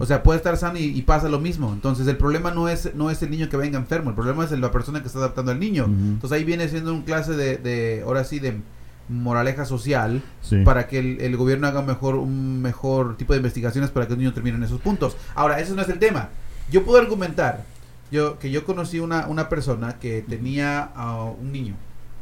[0.00, 1.72] O sea, puede estar sano y, y pasa lo mismo.
[1.72, 4.50] Entonces, el problema no es no es el niño que venga enfermo, el problema es
[4.52, 5.84] la persona que está adaptando al niño.
[5.86, 8.60] Entonces, ahí viene siendo un clase de, de ahora sí, de
[9.08, 10.62] moraleja social Sí.
[10.64, 14.18] para que el, el gobierno haga mejor un mejor tipo de investigaciones para que el
[14.18, 15.16] niño termine en esos puntos.
[15.34, 16.28] Ahora, ese no es el tema.
[16.70, 17.64] Yo puedo argumentar
[18.10, 21.74] yo que yo conocí una, una persona que tenía a un niño.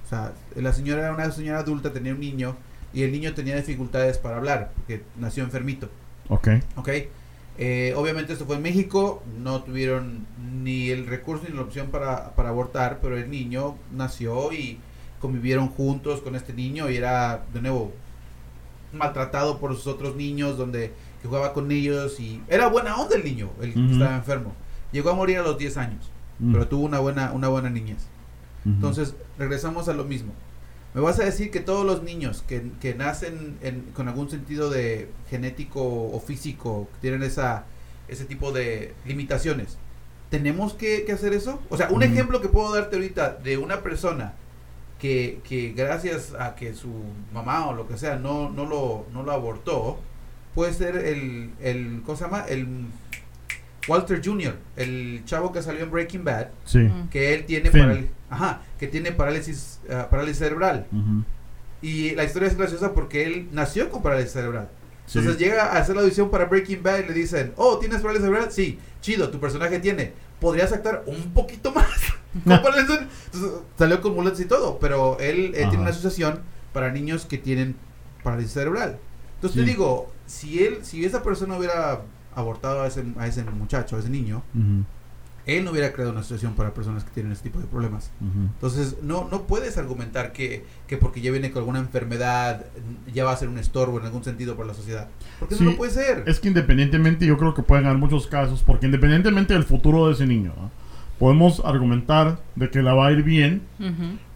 [0.04, 2.56] O sea, la señora era una señora adulta, tenía un niño
[2.96, 5.90] y el niño tenía dificultades para hablar, porque nació enfermito.
[6.30, 6.48] Ok.
[6.76, 6.88] ¿Ok?
[7.58, 10.26] Eh, obviamente esto fue en México, no tuvieron
[10.62, 14.78] ni el recurso ni la opción para, para abortar, pero el niño nació y
[15.20, 17.92] convivieron juntos con este niño y era de nuevo
[18.92, 23.24] maltratado por sus otros niños, donde que jugaba con ellos y era buena onda el
[23.24, 23.92] niño, el que Ujú.
[23.92, 24.52] estaba enfermo.
[24.92, 26.52] Llegó a morir a los 10 años, Mm.
[26.52, 28.06] pero tuvo una buena, una buena niñez.
[28.64, 28.74] Ujú.
[28.74, 30.32] Entonces, regresamos a lo mismo.
[30.96, 34.70] Me vas a decir que todos los niños que, que nacen en- con algún sentido
[34.70, 37.66] de genético o físico, que tienen esa,
[38.08, 39.76] ese tipo de limitaciones,
[40.30, 41.60] ¿tenemos que, que hacer eso?
[41.68, 42.04] O sea, un Ujú.
[42.04, 44.32] ejemplo que puedo darte ahorita de una persona
[44.98, 46.88] que, que gracias a que su
[47.30, 49.98] mamá o lo que sea no, no, lo, no lo abortó,
[50.54, 52.46] puede ser el, el, ¿cómo se llama?
[52.48, 52.86] El
[53.88, 56.78] Walter Jr., el chavo que salió en Breaking Bad, Sí.
[56.78, 57.08] Mm.
[57.08, 60.86] que él tiene parálisis, ajá, que tiene parálisis, ah, parálisis cerebral.
[60.92, 61.24] Ujú.
[61.82, 64.68] Y la historia es graciosa porque él nació con parálisis cerebral.
[65.06, 65.18] Sí.
[65.18, 68.26] Entonces llega a hacer la audición para Breaking Bad y le dicen, oh, ¿tienes parálisis
[68.26, 68.50] cerebral?
[68.52, 70.12] Sí, chido, tu personaje tiene.
[70.40, 71.86] ¿Podrías actuar un poquito más?
[72.44, 72.98] con parálisis?
[73.32, 76.40] Entonces, salió con muletas y todo, pero él, él tiene una asociación
[76.72, 77.76] para niños que tienen
[78.24, 78.98] parálisis cerebral.
[79.36, 79.64] Entonces Sí.
[79.64, 82.00] te digo, si él, si esa persona hubiera
[82.36, 84.42] abortado a ese, a ese muchacho, a ese niño,
[85.46, 88.10] él no hubiera creado una situación para personas que tienen ese tipo de problemas.
[88.20, 92.66] Entonces, no, no puedes argumentar que, que porque ya viene con alguna enfermedad,
[93.12, 95.08] ya va a ser un estorbo en algún sentido para la sociedad.
[95.38, 96.24] Porque Sí, eso no puede ser.
[96.26, 100.14] Es que independientemente, yo creo que pueden haber muchos casos, porque independientemente del futuro de
[100.14, 100.70] ese niño, ¿no?
[101.18, 103.62] podemos argumentar de que la va a ir bien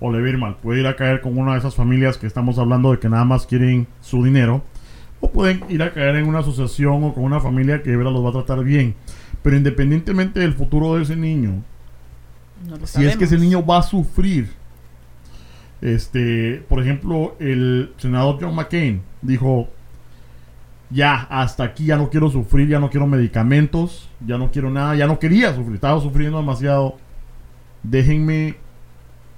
[0.00, 0.56] o le va a ir mal.
[0.62, 3.24] Puede ir a caer con una de esas familias que estamos hablando de que nada
[3.24, 4.62] más quieren su dinero,
[5.20, 8.24] o pueden ir a caer en una asociación o con una familia que verdad los
[8.24, 8.94] va a tratar bien.
[9.42, 11.62] Pero independientemente del futuro de ese niño,
[12.66, 14.50] No si es que ese niño va a sufrir.
[15.80, 19.68] Este, por ejemplo, el senador John McCain dijo,
[20.90, 24.94] ya, hasta aquí ya no quiero sufrir, ya no quiero medicamentos, ya no quiero nada,
[24.96, 26.96] ya no quería sufrir, estaba sufriendo demasiado.
[27.82, 28.56] Déjenme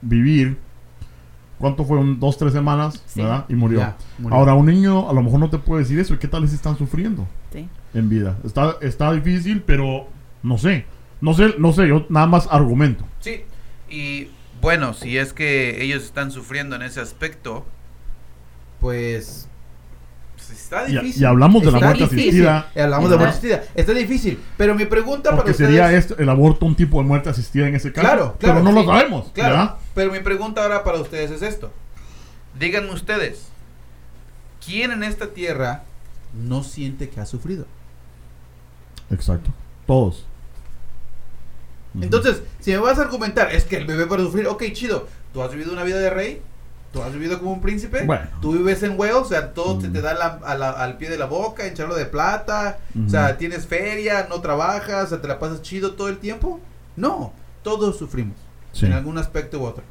[0.01, 0.59] vivir.
[1.63, 2.19] ¿Cuánto fueron?
[2.19, 3.23] Dos, tres semanas, Sí.
[3.23, 3.45] ¿verdad?
[3.49, 3.79] Y murió.
[3.79, 4.37] Ya, murió.
[4.37, 6.13] Ahora, un niño a lo mejor no te puede decir eso.
[6.13, 7.69] ¿Y qué tal si están sufriendo Sí.
[7.95, 8.37] en vida?
[8.45, 10.09] Está, está difícil, pero
[10.43, 10.87] no sé.
[11.21, 13.05] No sé, no sé, yo nada más argumento.
[13.21, 13.43] Sí,
[13.89, 14.27] y
[14.61, 17.65] bueno, si es que ellos están sufriendo en ese aspecto,
[18.81, 19.49] pues
[20.47, 21.23] pues está Y, difícil.
[21.23, 22.21] y hablamos de la muerte difícil.
[22.47, 22.71] asistida.
[22.75, 23.65] Eh, Hablamos de muerte asistida.
[23.75, 24.41] Está difícil.
[24.57, 26.05] Pero mi pregunta Porque para sería ustedes...
[26.11, 28.07] esto, el aborto un tipo de muerte asistida en ese caso.
[28.07, 28.55] Claro, claro.
[28.61, 28.87] Pero no sí.
[28.87, 29.51] lo sabemos, Claro.
[29.57, 29.75] ¿verdad?
[29.95, 31.73] Pero mi pregunta ahora para ustedes es esto.
[32.59, 33.49] Díganme ustedes,
[34.65, 35.83] ¿Quién en esta tierra
[36.35, 37.67] no siente que ha sufrido?
[39.11, 39.51] Exacto.
[39.87, 40.25] Todos.
[42.01, 45.43] Entonces, si me vas a argumentar, es que el bebé para sufrir, ok, chido, tú
[45.43, 46.41] has vivido una vida de rey,
[46.93, 48.27] tú has vivido como un príncipe, Bueno.
[48.41, 49.93] tú vives en Wales, o sea, todo Mm.
[49.93, 53.07] te da la- a la- al pie de la boca, hincharlo de plata, Ujú.
[53.07, 56.61] o sea, tienes feria, no trabajas, o sea, te la pasas chido todo el tiempo.
[56.97, 57.33] No,
[57.63, 58.37] todos sufrimos,
[58.73, 58.87] Sí.
[58.87, 59.83] en algún aspecto u otro.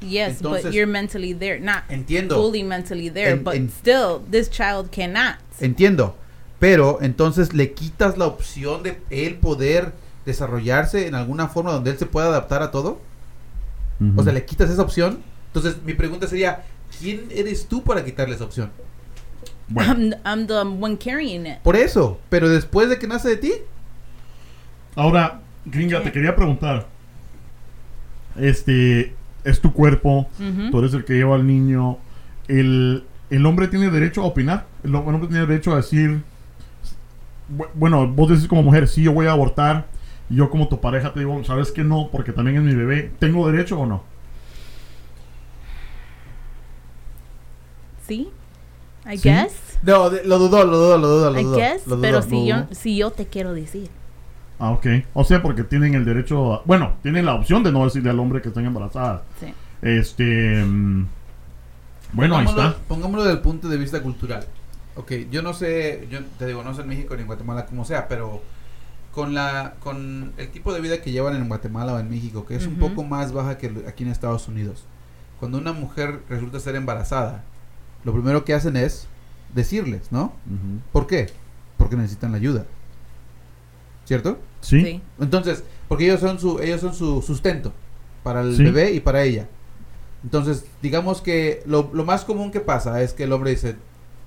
[0.00, 2.36] Yes, Entonces- but you're mentally there, not Entiendo.
[2.36, 5.36] fully mentally there, En- but en- still, this child cannot.
[5.60, 6.16] Entiendo,
[6.58, 9.92] pero entonces le quitas la opción de él poder
[10.26, 13.00] desarrollarse en alguna forma donde él se pueda adaptar a todo.
[14.00, 14.20] Ujú.
[14.20, 15.20] O sea, le quitas esa opción.
[15.58, 16.64] Entonces, mi pregunta sería,
[17.00, 18.70] ¿quién eres tú para quitarle esa opción?
[19.68, 21.58] Bueno, I'm, I'm the one carrying it.
[21.62, 23.52] Por eso, pero después de que nace de ti,
[24.96, 26.86] ahora, Gringa, te quería preguntar.
[28.36, 30.70] Este, es tu cuerpo, Ujú.
[30.70, 31.98] tú eres el que lleva al niño.
[32.46, 34.66] El, el hombre tiene derecho a opinar.
[34.84, 36.22] El, hom- el hombre tiene derecho a decir.
[37.54, 39.86] bu- Bueno, vos decís como mujer, sí, yo voy a abortar.
[40.30, 42.08] Y yo, como tu pareja, te digo, ¿sabes que no?
[42.12, 43.10] Porque también es mi bebé.
[43.18, 44.04] ¿Tengo derecho o no?
[48.08, 48.30] Sí.
[49.10, 49.28] I ¿Sí?
[49.28, 49.52] guess.
[49.82, 51.56] No, de- lo dudó, lo dudó, lo dudó, lo I dudó.
[51.56, 51.86] guess.
[51.86, 53.88] lo dudó, pero si yo, si yo te quiero decir.
[54.58, 54.86] Ah, ok.
[55.14, 58.18] O sea, porque tienen el derecho, a- bueno, tienen la opción de no decirle al
[58.18, 59.22] hombre que están embarazadas.
[59.40, 59.54] Sí.
[59.82, 61.06] Este, mm,
[62.12, 62.82] bueno, ahí Pongámoslo- está.
[62.88, 64.44] Pongámoslo desde el punto de vista cultural.
[64.96, 67.84] Ok, yo no sé, yo te digo, no sé en México ni en Guatemala como
[67.84, 68.42] sea, pero
[69.12, 72.56] con la con el tipo de vida que llevan en Guatemala o en México, que
[72.56, 74.84] es un poco más baja que aquí en Estados Unidos.
[75.38, 77.44] Cuando una mujer resulta ser embarazada,
[78.04, 79.06] lo primero que hacen es
[79.54, 80.32] decirles, ¿no?
[80.92, 81.26] ¿Por qué?
[81.76, 82.64] Porque necesitan la ayuda.
[84.04, 84.38] ¿Cierto?
[84.60, 84.80] ¿Sí?
[84.82, 85.02] Sí.
[85.20, 87.72] Entonces, porque ellos son su ellos son su sustento
[88.22, 88.64] para el Sí.
[88.64, 89.46] bebé y para ella.
[90.24, 93.76] Entonces, digamos que lo, lo más común que pasa es que el hombre dice,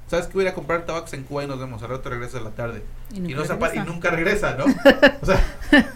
[0.07, 1.81] ¿sabes que voy a ir a comprar tabacos en Cuba y nos vemos?
[1.83, 2.83] Al rato regresa a la tarde.
[3.13, 3.91] Y Y, nunca no se apa- y regresa.
[3.91, 4.65] nunca regresa, ¿no?
[5.21, 5.43] o sea,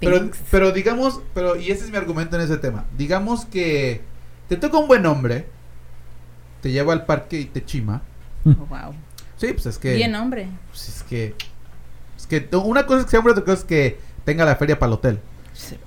[0.00, 2.84] pero, pero digamos, pero y ese es mi argumento en ese tema.
[2.96, 4.02] Digamos que
[4.48, 5.46] te toca un buen hombre,
[6.62, 8.00] te lleva al parque y te chima.
[8.46, 8.94] Oh, wow.
[9.36, 10.48] Sí, pues es que Bien, hombre.
[10.70, 11.34] pues es que
[12.16, 14.56] es que to- una cosa es que sea hombre, otra cosa es que tenga la
[14.56, 15.20] feria para el hotel.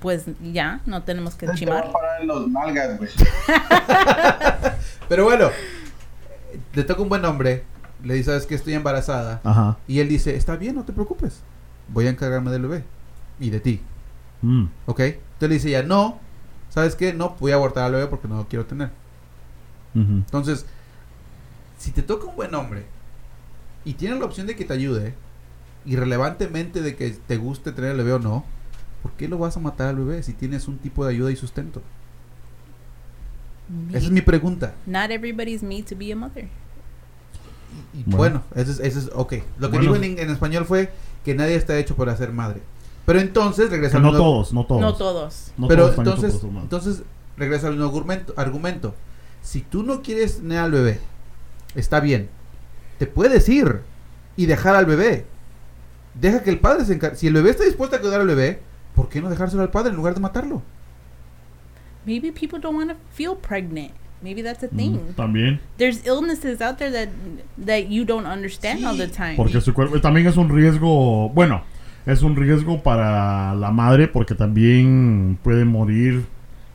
[0.00, 1.90] Pues ya, no tenemos que Te a chimar.
[1.90, 3.10] parar en los nalgas, güey.
[5.08, 5.50] Pero bueno,
[6.74, 7.64] le toca un buen hombre,
[8.02, 9.40] le dice, ¿sabes que estoy embarazada?
[9.44, 9.76] Ajá.
[9.88, 11.40] Y él dice, está bien, no te preocupes,
[11.88, 12.84] voy a encargarme del bebé
[13.40, 13.80] y de ti,
[14.42, 14.66] Mm.
[14.86, 15.00] ¿ok?
[15.00, 16.18] Entonces le dice ya, no,
[16.68, 17.12] ¿sabes qué?
[17.14, 18.90] No, voy a abortar al bebé porque no lo quiero tener.
[19.96, 20.66] Entonces,
[21.78, 22.84] si te toca un buen hombre
[23.84, 25.14] y tiene la opción de que te ayude,
[25.86, 28.44] irrelevantemente de que te guste tener el bebé o no,
[29.02, 31.36] ¿por qué lo vas a matar al bebé si tienes un tipo de ayuda y
[31.36, 31.80] sustento?
[33.90, 34.74] Esa es mi pregunta.
[34.86, 36.48] Not everybody's made to be a mother.
[37.92, 38.16] Y Bueno.
[38.16, 39.32] bueno, eso es, eso es ok.
[39.58, 39.94] Lo que Bueno.
[39.94, 40.90] dijo en, en español fue
[41.24, 42.60] que nadie está hecho para ser madre.
[43.04, 44.80] Pero entonces Que regresa no todos, no todos.
[44.80, 45.52] No todos.
[45.56, 47.02] No pero todos entonces, entonces
[47.36, 48.94] regresa al mismo argumento, argumento.
[49.46, 50.98] Si tú no quieres tener al bebé,
[51.76, 52.28] está bien.
[52.98, 53.80] Te puedes ir
[54.36, 55.24] y dejar al bebé.
[56.14, 57.16] Deja que el padre se encargue.
[57.16, 58.58] Si el bebé está dispuesto a cuidar al bebé,
[58.96, 60.62] ¿por qué no dejárselo al padre en lugar de matarlo?
[62.04, 63.92] Maybe people don't want to feel pregnant.
[64.22, 64.98] Maybe that's a Mm, thing.
[65.16, 65.60] También.
[65.76, 67.08] There's illnesses out there that
[67.64, 69.36] that you don't understand all the Sí, time.
[69.36, 71.62] Porque su cuerpo también es un riesgo, bueno,
[72.06, 76.24] es un riesgo para la madre porque también puede morir.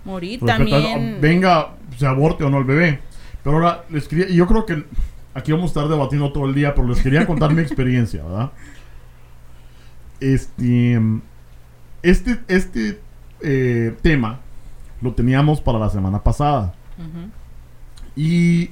[0.06, 1.18] Morir respecto a- también.
[1.22, 1.72] venga,
[2.02, 3.00] se aborte o no el bebé.
[3.44, 4.84] Pero ahora les quería, y yo creo que
[5.34, 8.52] aquí vamos a estar debatiendo todo el día, pero les quería contar mi experiencia, ¿verdad?
[10.20, 11.00] Este,
[12.04, 13.00] este, este
[13.42, 14.40] eh, tema
[15.02, 16.74] lo teníamos para la semana pasada.
[17.00, 17.30] Ujú.
[18.16, 18.70] Y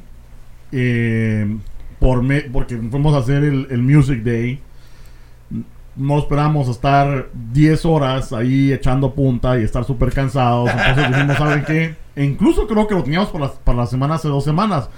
[0.71, 1.57] eh,
[1.99, 4.59] por me- porque fuimos a hacer el, el Music Day,
[5.95, 10.69] no esperamos a estar 10 horas ahí echando punta y estar súper cansados.
[10.69, 11.95] Entonces dijimos, ¿saben qué?
[12.19, 14.89] E incluso creo que lo teníamos para la, para la semana hace dos semanas.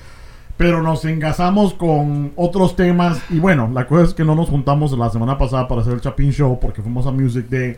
[0.58, 3.22] Pero nos engasamos con otros temas.
[3.30, 6.02] Y bueno, la cosa es que no nos juntamos la semana pasada para hacer el
[6.02, 7.78] Chapin Show porque fuimos a Music Day.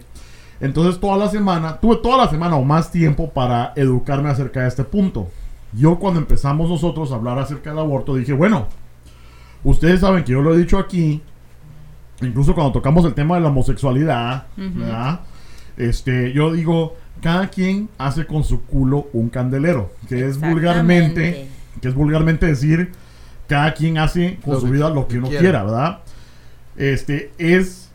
[0.61, 4.69] Entonces toda la semana, tuve toda la semana o más tiempo para educarme acerca de
[4.69, 5.27] este punto.
[5.73, 8.67] Yo cuando empezamos nosotros a hablar acerca del aborto dije, bueno,
[9.65, 11.21] ustedes saben que yo lo he dicho aquí,
[12.21, 14.45] incluso cuando tocamos el tema de la homosexualidad.
[14.55, 15.19] ¿verdad?
[15.75, 21.47] Este, yo digo, cada quien hace con su culo un candelero, que es vulgarmente,
[21.81, 22.91] que es vulgarmente decir,
[23.47, 25.41] cada quien hace con Lo su vida lo que que uno quiera.
[25.41, 25.99] quiera, ¿verdad?
[26.75, 27.89] Este, es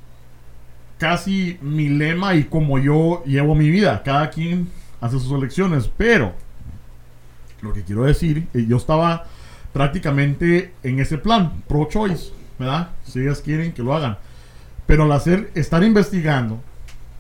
[0.99, 4.03] casi mi lema y como yo llevo mi vida.
[4.03, 4.69] Cada quien
[5.01, 6.33] hace sus elecciones, pero
[7.61, 9.27] lo que quiero decir, eh, yo estaba
[9.73, 12.89] prácticamente en ese plan, pro choice, ¿verdad?
[13.05, 14.17] Si ellas quieren que lo hagan.
[14.87, 16.61] Pero al hacer, estar investigando,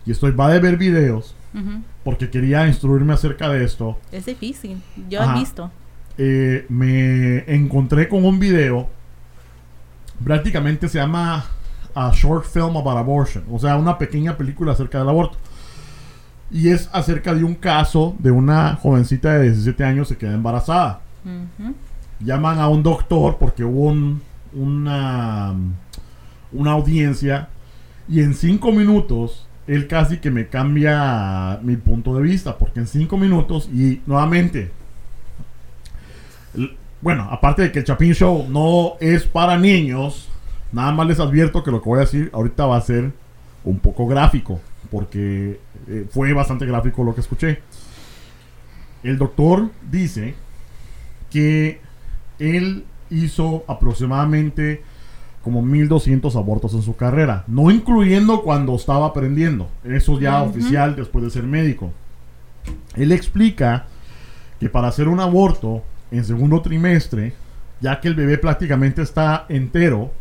[0.06, 1.82] y estoy va de ver videos, Ujú.
[2.04, 4.80] Porque quería instruirme acerca de esto, Es difícil.
[5.08, 5.36] Yo Ajá.
[5.36, 5.70] he visto.
[6.16, 8.88] eh, me encontré con un video,
[10.24, 11.44] prácticamente se llama
[11.94, 15.36] A Short Film About Abortion, o sea, una pequeña película acerca del aborto.
[16.50, 21.00] Y es acerca de un caso de una jovencita de 17 años que queda embarazada.
[22.20, 24.22] Llaman a un doctor porque hubo un-
[24.54, 25.54] una,
[26.52, 27.48] una audiencia
[28.08, 32.88] y en cinco minutos él casi que me cambia mi punto de vista porque en
[32.88, 34.72] cinco minutos y nuevamente
[37.00, 40.28] bueno aparte de que el Chapin Show no es para niños
[40.72, 43.12] nada más les advierto que lo que voy a decir ahorita va a ser
[43.64, 44.60] un poco gráfico
[44.90, 47.60] porque eh, fue bastante gráfico lo que escuché.
[49.02, 50.34] El doctor dice
[51.30, 51.80] que
[52.38, 54.82] él hizo aproximadamente
[55.48, 61.24] como 1200 abortos en su carrera, no incluyendo cuando estaba aprendiendo, eso ya oficial después
[61.24, 61.90] de ser médico.
[62.96, 63.86] Él explica
[64.60, 67.32] que para hacer un aborto en segundo trimestre
[67.80, 70.12] ya que el bebé prácticamente está entero.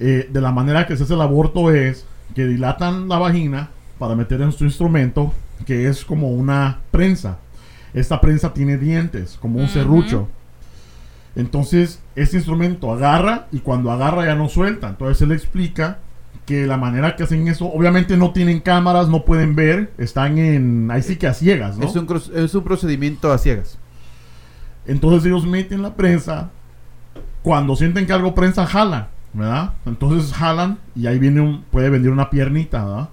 [0.00, 2.04] eh, de la manera que se hace el aborto es
[2.34, 5.32] que dilatan la vagina para meter en su instrumento,
[5.64, 7.38] que es como una prensa.
[7.94, 10.28] Esta prensa tiene dientes, como un serrucho.
[11.36, 14.88] Entonces, este instrumento agarra y cuando agarra ya no suelta.
[14.88, 15.98] Entonces, él explica
[16.46, 20.90] que la manera que hacen eso, obviamente no tienen cámaras, no pueden ver, están en,
[20.90, 21.86] ahí sí que a ciegas, ¿no?
[21.86, 23.78] Es, un, es un procedimiento a ciegas.
[24.86, 26.50] Entonces ellos meten la prensa.
[27.42, 29.74] Cuando sienten que algo prensa, jalan, ¿verdad?
[29.86, 33.08] Entonces jalan y ahí viene un, puede venir una piernita, ¿verdad?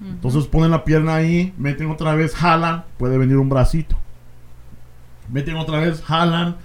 [0.00, 3.96] Entonces ponen la pierna ahí, meten otra vez, jalan, puede venir un bracito.
[5.28, 6.56] Meten otra vez, jalan,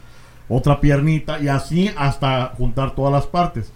[0.49, 3.71] otra piernita y así hasta juntar todas las partes.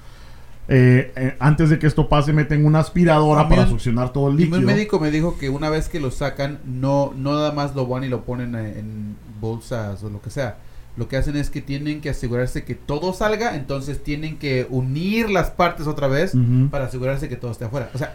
[0.67, 4.43] Eh, eh, antes de que esto pase, meten una aspiradora para succionar todo el Y
[4.45, 4.59] líquido.
[4.59, 7.88] un médico me dijo que una vez que lo sacan, no, no nada más lo
[7.88, 10.57] van y lo ponen en, en bolsas o lo que sea.
[10.97, 15.30] Lo que hacen es que tienen que asegurarse que todo salga, entonces tienen que unir
[15.30, 16.34] las partes otra vez
[16.69, 17.89] para asegurarse que todo esté afuera.
[17.93, 18.13] O sea,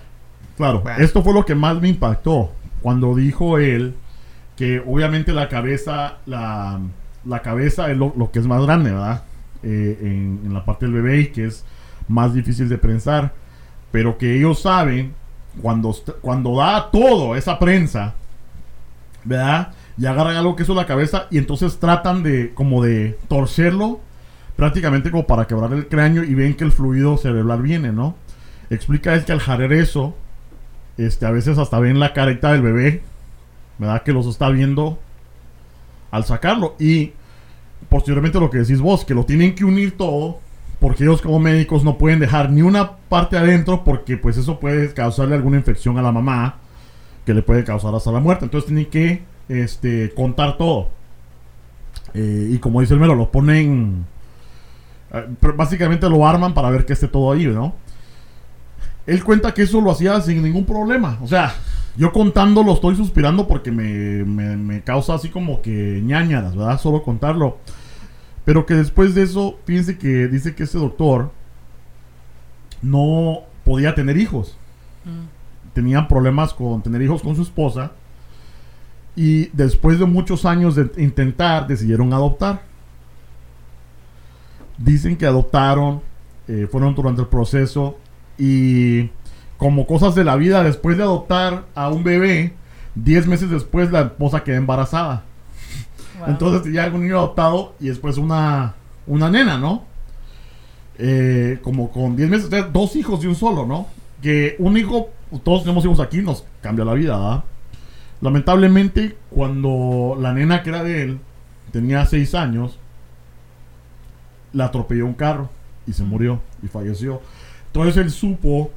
[0.57, 1.03] Claro, Bueno.
[1.05, 3.95] esto fue lo que más me impactó cuando dijo él
[4.57, 6.81] que obviamente la cabeza, la,
[7.27, 9.23] la cabeza es lo, que es más grande, ¿verdad?
[9.63, 11.65] Eh, en, la parte del bebé y que es
[12.09, 13.35] más difícil de prensar,
[13.91, 15.13] pero que ellos saben
[15.61, 18.15] cuando, cuando da todo esa prensa,
[19.25, 19.73] ¿verdad?
[19.99, 24.01] Y agarran algo que es la cabeza y entonces tratan de como de torcerlo
[24.57, 28.17] prácticamente como para quebrar el cráneo y ven que el fluido cerebral viene, ¿no?
[28.71, 30.17] Explica él que al jalar eso,
[30.97, 33.03] este, a veces hasta ven la carita del bebé,
[33.79, 34.03] ¿verdad?
[34.03, 34.99] Que los está viendo
[36.11, 36.77] al sacarlo.
[36.79, 37.13] Y
[37.89, 40.41] posteriormente lo que decís vos, que lo tienen que unir todo,
[40.81, 44.93] porque ellos como médicos no pueden dejar ni una parte adentro, porque pues eso puede
[44.93, 46.57] causarle alguna infección a la mamá,
[47.25, 48.45] que le puede causar hasta la muerte.
[48.45, 50.91] Entonces tienen que este, contar todo.
[52.15, 54.07] Eh, y como dice el mero, lo ponen...
[55.13, 55.27] eh,
[55.57, 57.75] básicamente lo arman para ver que esté todo ahí, ¿no?
[59.07, 61.19] Él cuenta que eso lo hacía sin ningún problema.
[61.23, 61.55] O sea,
[61.97, 66.81] yo contando lo estoy suspirando porque me, me- me causa así como que ñañaras, ¿verdad?
[66.81, 67.59] Solo contarlo.
[68.45, 71.33] Pero que después de eso, fíjense que dice que ese doctor
[72.83, 74.57] no podía tener hijos.
[75.73, 77.93] Tenían problemas con tener hijos con su esposa.
[79.17, 82.63] Y después de muchos años de intentar, decidieron adoptar.
[84.79, 86.03] Dicen que adoptaron,
[86.49, 87.99] eh, fueron durante el proceso
[88.39, 89.11] y
[89.57, 92.55] como cosas de la vida, después de adoptar a un bebé,
[92.95, 95.23] 10 meses después la esposa queda embarazada.
[96.19, 96.29] Wow.
[96.29, 98.75] Entonces ya un niño adoptado y después una,
[99.07, 99.85] una nena, ¿no?
[100.99, 103.87] Eh, como con 10 meses, dos hijos de un solo, ¿no?
[104.23, 105.11] Que un hijo,
[105.45, 107.45] todos tenemos hijos aquí, nos cambia la vida, ¿verdad?
[108.21, 111.19] Lamentablemente, cuando la nena que era de él
[111.71, 112.79] tenía 6 años,
[114.53, 115.51] la atropelló un carro
[115.87, 117.21] y se murió y falleció.
[117.67, 118.71] Entonces él supo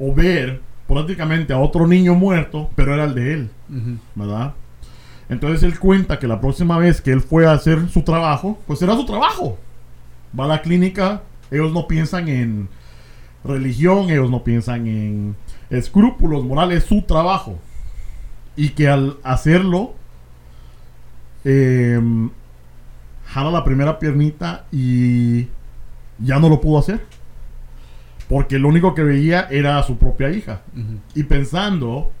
[0.00, 3.50] o ver prácticamente a otro niño muerto, pero era el de él.
[4.16, 4.54] ¿verdad?
[5.28, 8.82] Entonces él cuenta que la próxima vez que él fue a hacer su trabajo, pues
[8.82, 9.58] era su trabajo.
[10.38, 12.68] Va a la clínica, ellos no piensan en
[13.44, 15.36] religión, ellos no piensan en
[15.70, 17.58] escrúpulos morales, es su trabajo.
[18.56, 19.94] Y que al hacerlo,
[21.44, 22.00] eh,
[23.26, 25.46] jala la primera piernita y
[26.18, 27.06] ya no lo pudo hacer.
[28.30, 30.62] Porque lo único que veía era a su propia hija
[31.16, 32.12] y pensando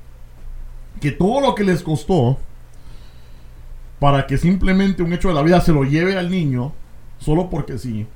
[1.00, 2.36] que todo lo que les costó
[4.00, 6.72] para que simplemente un hecho de la vida se lo lleve al niño,
[7.20, 8.08] solo porque sí,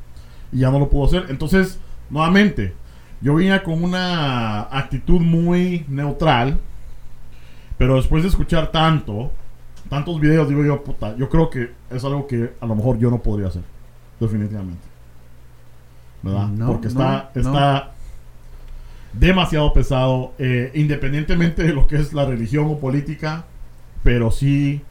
[0.51, 1.27] y ya no lo pudo hacer.
[1.29, 1.79] Entonces,
[2.11, 2.75] nuevamente,
[3.21, 6.59] yo venía con una actitud muy neutral,
[7.79, 9.31] pero después de escuchar tanto,
[9.89, 13.09] tantos videos, digo yo, puta, yo creo que es algo que a lo mejor yo
[13.09, 13.63] no podría hacer,
[14.19, 14.94] definitivamente.
[16.25, 16.49] ¿Verdad?
[16.49, 17.93] No, Porque está, no, está
[19.13, 23.45] demasiado pesado, eh, independientemente de lo que es la religión o política,
[24.03, 24.83] pero sí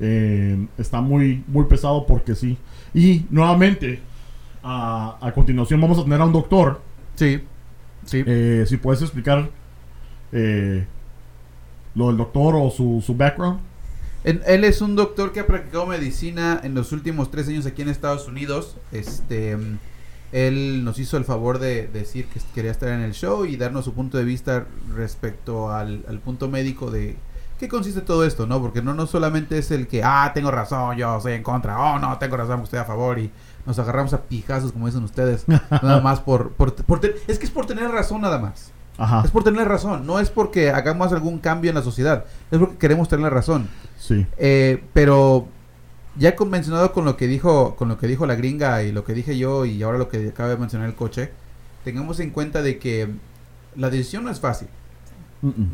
[0.00, 2.58] eh, está muy, muy pesado porque sí.
[2.92, 4.00] Y nuevamente,
[4.62, 6.80] a, a continuación vamos a tener a un doctor.
[7.14, 7.42] Sí,
[8.04, 8.24] sí.
[8.26, 9.50] Eh, si puedes explicar
[10.32, 10.86] eh,
[11.94, 13.60] lo del doctor o su, su background.
[14.24, 17.90] Él es un doctor que ha practicado medicina en los últimos tres años aquí en
[17.90, 18.78] Estados Unidos.
[18.90, 19.56] Este,
[20.34, 23.84] él nos hizo el favor de decir que quería estar en el show y darnos
[23.84, 27.16] su punto de vista respecto al, al punto médico de
[27.56, 28.60] qué consiste todo esto, ¿no?
[28.60, 32.00] Porque no, no solamente es el que, ah, tengo razón, yo soy en contra, oh,
[32.00, 33.30] no, tengo razón, estoy a favor y
[33.64, 36.74] nos agarramos a pijazos, como dicen ustedes, nada más por, por,
[37.28, 38.72] es que es por tener razón nada más.
[38.96, 42.58] Ajá, Es por tener razón, no es porque hagamos algún cambio en la sociedad, es
[42.58, 43.68] porque queremos tener razón.
[43.98, 44.26] sí.
[44.36, 45.46] Eh, pero
[46.16, 49.14] ya convencionado con lo que dijo con lo que dijo la gringa y lo que
[49.14, 51.30] dije yo y ahora lo que acaba de mencionar el coche,
[51.84, 53.08] tengamos en cuenta de que
[53.76, 54.68] la decisión no es fácil.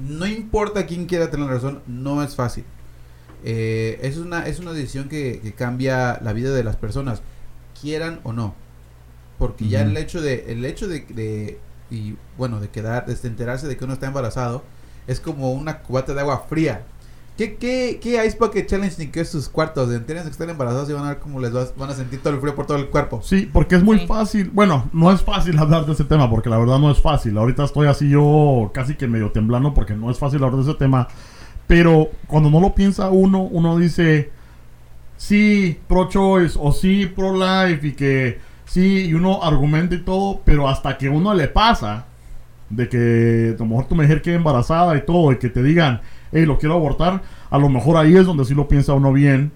[0.08, 2.64] No importa quién quiera tener la razón, no es fácil.
[3.44, 7.22] Eh, es, una, es una decisión que, que cambia la vida de las personas,
[7.80, 8.54] quieran o no.
[9.38, 11.60] Porque ya el hecho de, el hecho de, de-
[11.90, 14.64] y bueno, de quedar, de enterarse de que uno está embarazado,
[15.06, 16.84] es como una cubata de agua fría.
[17.40, 19.90] ¿Qué, qué, qué Ice Bucket Challenge ni qué sus cuartos?
[19.90, 22.34] Entérense que están embarazados y van a ver cómo les va- van a sentir todo
[22.34, 23.22] el frío por todo el cuerpo.
[23.24, 24.06] Sí, porque es muy Sí.
[24.06, 24.50] fácil.
[24.52, 27.38] Bueno, no es fácil hablar de ese tema, porque la verdad no es fácil.
[27.38, 30.78] Ahorita estoy así yo casi que medio temblando porque no es fácil hablar de ese
[30.78, 31.08] tema.
[31.66, 34.30] Pero cuando no lo piensa uno, uno dice,
[35.16, 40.98] sí, pro-choice o sí, pro-life y que sí, y uno argumenta y todo, pero hasta
[40.98, 42.04] que uno le pasa
[42.68, 46.02] de que a lo mejor tu mujer quede embarazada y todo, y que te digan,
[46.32, 49.52] hey, lo quiero abortar, a lo mejor ahí es donde sí lo piensa uno bien.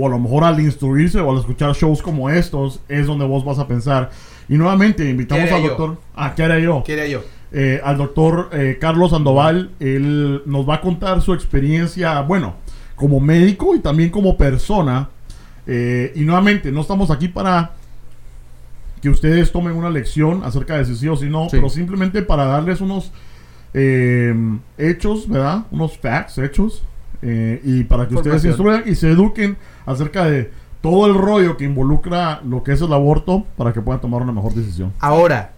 [0.00, 3.44] O a lo mejor al instruirse o al escuchar shows como estos es donde vos
[3.44, 4.10] vas a pensar.
[4.48, 5.68] Y nuevamente invitamos ¿Qué al yo?
[5.68, 5.98] doctor.
[6.14, 6.84] Ah, ¿qué haré yo?
[6.84, 7.22] ¿Qué haría yo?
[7.50, 9.70] eh, al doctor eh, Carlos Sandoval.
[9.80, 12.54] Él nos va a contar su experiencia, bueno,
[12.94, 15.08] como médico y también como persona.
[15.66, 17.72] Eh, y nuevamente, no estamos aquí para
[19.02, 21.50] que ustedes tomen una lección acerca de si sí o si no, Sí.
[21.52, 23.10] pero simplemente para darles unos
[23.74, 24.34] eh,
[24.76, 25.64] hechos, ¿verdad?
[25.70, 26.82] Unos facts, hechos.
[27.22, 29.56] eh, y para que ustedes se instruyan y se eduquen
[29.86, 30.50] acerca de
[30.80, 34.32] todo el rollo que involucra lo que es el aborto para que puedan tomar una
[34.32, 34.92] mejor decisión.
[35.00, 35.50] Ahora,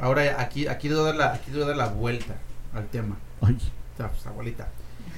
[0.00, 2.34] ahora aquí, aquí a dar la, aquí a dar la vuelta
[2.74, 3.16] al tema.
[3.42, 3.56] Ay,
[3.94, 4.68] O sea, pues, abuelita.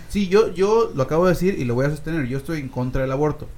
[0.09, 2.27] Sí, yo, yo lo acabo de decir y lo voy a sostener.
[2.27, 3.49] Yo estoy en contra del aborto.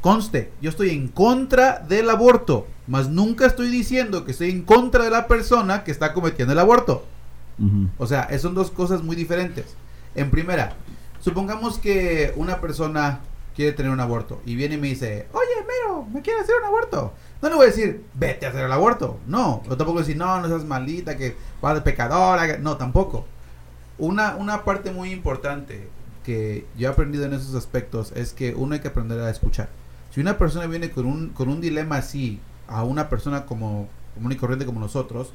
[0.00, 2.66] Conste, yo estoy en contra del aborto.
[2.88, 6.58] Mas nunca estoy diciendo que estoy en contra de la persona que está cometiendo el
[6.58, 7.06] aborto.
[7.98, 9.76] O sea, son dos cosas muy diferentes.
[10.14, 10.74] En primera,
[11.20, 13.20] supongamos que una persona
[13.54, 16.66] quiere tener un aborto y viene y me dice, oye, Mero, me quiere hacer un
[16.66, 17.12] aborto.
[17.40, 19.18] No le voy a decir, vete a hacer el aborto.
[19.26, 22.46] No, o tampoco decir, no, no seas maldita, que vas de pecadora.
[22.46, 22.58] que-".
[22.58, 23.26] No, tampoco.
[23.98, 25.88] Una, una parte muy importante
[26.24, 29.68] que yo he aprendido en esos aspectos es que uno hay que aprender a escuchar.
[30.10, 34.32] Si una persona viene con un, con un dilema así a una persona como común
[34.32, 35.32] y corriente como nosotros,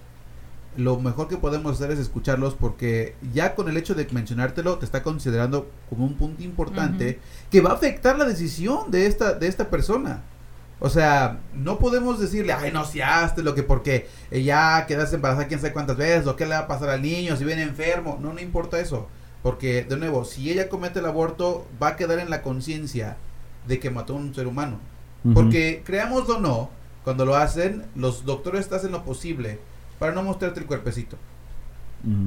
[0.77, 4.85] lo mejor que podemos hacer es escucharlos porque ya con el hecho de mencionártelo te
[4.85, 7.19] está considerando como un punto importante
[7.49, 10.23] que va a afectar la decisión de esta de esta persona.
[10.79, 15.47] O sea, no podemos decirle, ay, no, si hazte lo que porque ya quedaste embarazada
[15.47, 18.19] quién sabe cuántas veces, o qué le va a pasar al niño, si viene enfermo.
[18.21, 19.07] No, no importa eso.
[19.41, 23.17] Porque, de nuevo, si ella comete el aborto, va a quedar en la conciencia
[23.67, 24.79] de que mató a un ser humano.
[25.33, 26.69] Porque, creámoslo o no,
[27.03, 29.59] cuando lo hacen, los doctores hacen lo posible
[29.99, 31.17] para no mostrarte el cuerpecito.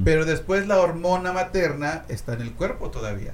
[0.03, 3.33] Pero después la hormona materna está en el cuerpo todavía.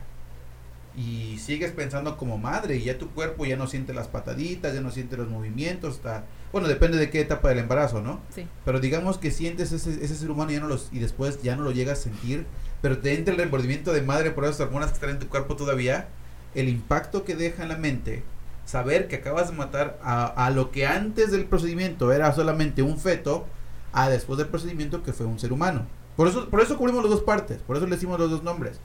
[0.95, 4.81] Y sigues pensando como madre y ya tu cuerpo ya no siente las pataditas, ya
[4.81, 6.25] no siente los movimientos, está...
[6.51, 8.21] Bueno, depende de qué etapa del embarazo, ¿no?
[8.33, 8.47] Sí.
[8.65, 11.55] Pero digamos que sientes ese, ese ser humano y, ya no los, y después ya
[11.55, 12.45] no lo llegas a sentir,
[12.81, 15.55] pero te entra el remordimiento de madre por esas hormonas que están en tu cuerpo
[15.55, 16.07] todavía,
[16.55, 18.23] el impacto que deja en la mente,
[18.65, 22.97] saber que acabas de matar a, a lo que antes del procedimiento era solamente un
[22.97, 23.45] feto,
[23.93, 25.85] a después del procedimiento que fue un ser humano.
[26.15, 28.79] Por eso, por eso cubrimos las dos partes, por eso le decimos los dos nombres.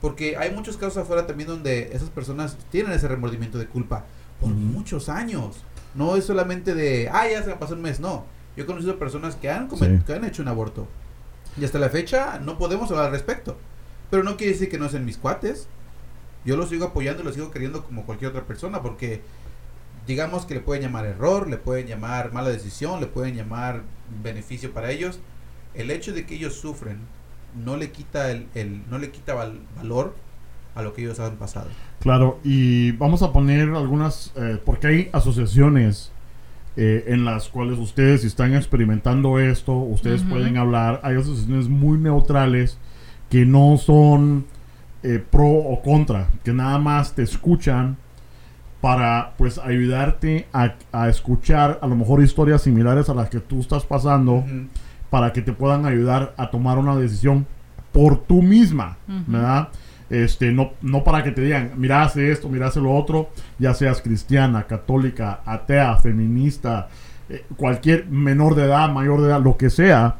[0.00, 4.04] Porque hay muchos casos afuera también donde esas personas tienen ese remordimiento de culpa
[4.40, 5.56] por muchos años.
[5.94, 8.24] No es solamente de, ah, ya se me pasó un mes, no.
[8.56, 9.98] Yo he conocido personas que han, Sí.
[10.06, 10.86] que han hecho un aborto.
[11.58, 13.56] Y hasta la fecha no podemos hablar al respecto.
[14.10, 15.68] Pero no quiere decir que no sean mis cuates.
[16.44, 19.22] Yo los sigo apoyando y los sigo queriendo como cualquier otra persona porque
[20.06, 23.82] digamos que le pueden llamar error, le pueden llamar mala decisión, le pueden llamar
[24.22, 25.18] beneficio para ellos.
[25.74, 26.98] El hecho de que ellos sufren
[27.64, 30.14] no le quita el, el- no le quita val- valor
[30.74, 31.68] a lo que ellos han pasado.
[32.00, 36.12] Claro, y vamos a poner algunas, eh, porque hay asociaciones
[36.76, 41.96] eh, en las cuales ustedes si están experimentando esto, ustedes pueden hablar, hay asociaciones muy
[41.98, 42.76] neutrales
[43.30, 44.44] que no son
[45.02, 47.96] eh, pro o contra, que nada más te escuchan
[48.86, 53.58] para pues ayudarte a, a escuchar a lo mejor historias similares a las que tú
[53.58, 54.44] estás pasando
[55.10, 57.48] para que te puedan ayudar a tomar una decisión
[57.90, 58.96] por tú misma.
[59.26, 59.70] ¿verdad?
[60.08, 63.74] Este, no, no para que te digan, mira, hace esto, mira, hace lo otro, ya
[63.74, 66.86] seas cristiana, católica, atea, feminista,
[67.28, 70.18] eh, cualquier menor de edad, mayor de edad, lo que sea.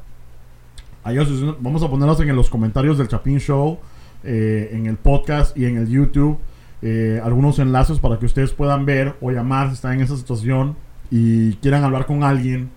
[1.60, 3.78] Vamos a ponerlas en los comentarios del Chapin Show,
[4.24, 6.40] eh, en el podcast y en el YouTube,
[6.88, 10.76] eh, algunos enlaces para que ustedes puedan ver o llamar si están en esa situación
[11.10, 12.70] y quieran hablar con alguien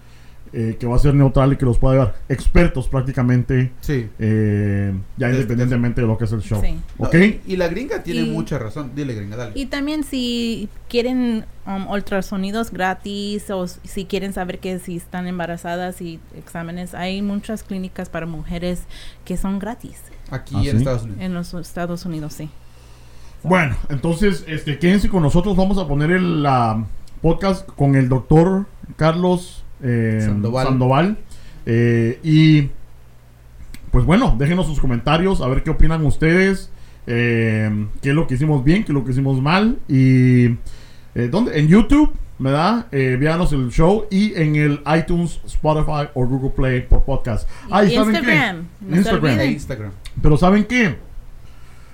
[0.52, 4.10] eh, que va a ser neutral y que los puede dar expertos prácticamente, Sí.
[4.18, 6.60] eh, ya Es- independientemente de lo que es el show.
[6.60, 6.76] Sí.
[6.98, 7.14] ¿Ok?
[7.14, 8.92] No, y, la gringa tiene Y- mucha razón.
[8.96, 9.52] Dile, gringa, dale.
[9.54, 16.02] Y también si quieren um, ultrasonidos gratis o si quieren saber que si están embarazadas
[16.02, 18.82] y exámenes, hay muchas clínicas para mujeres
[19.26, 19.98] que son gratis
[20.32, 20.78] Aquí ¿Ah, en sí?
[20.78, 21.22] Estados Unidos.
[21.22, 22.50] en los Estados Unidos, sí.
[23.44, 25.56] Bueno, entonces, este, quédense con nosotros.
[25.56, 26.46] Vamos a poner el
[27.22, 28.66] podcast con el doctor
[28.96, 30.68] Carlos eh, Sandoval.
[30.68, 31.18] Sandoval.
[31.66, 32.70] Eh, y
[33.92, 36.72] pues bueno, déjenos sus comentarios, a ver qué opinan ustedes.
[37.08, 39.80] eh, qué es lo que hicimos bien, qué es lo que hicimos mal.
[39.88, 40.46] Y
[41.16, 41.58] eh, ¿dónde?
[41.60, 42.86] En YouTube, ¿verdad?
[42.92, 47.50] Eh, véanos el show y en el iTunes, Spotify o Google Play por podcast.
[47.72, 49.40] Instagram, no Instagram.
[49.42, 49.92] Instagram.
[50.22, 50.98] Pero ¿saben qué?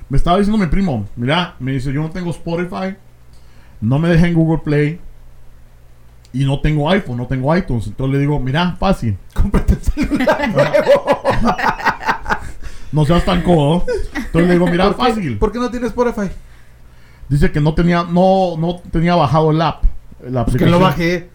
[0.09, 2.95] Me estaba diciendo mi primo, mira, me dice, yo no tengo Spotify,
[3.81, 4.99] no me dejé en Google Play
[6.31, 7.87] y no tengo iPhone, no tengo iTunes.
[7.87, 9.17] Entonces le digo, mira, fácil.
[9.33, 11.21] Cómprate un celular nuevo.
[12.91, 13.83] No seas tan codo.
[14.15, 15.37] Entonces le digo, mira, ¿Por qué, fácil.
[15.37, 16.29] ¿Por qué no tienes Spotify?
[17.27, 19.83] Dice que no tenía, no, no tenía bajado el app.
[20.29, 21.29] La Pues que lo bajé.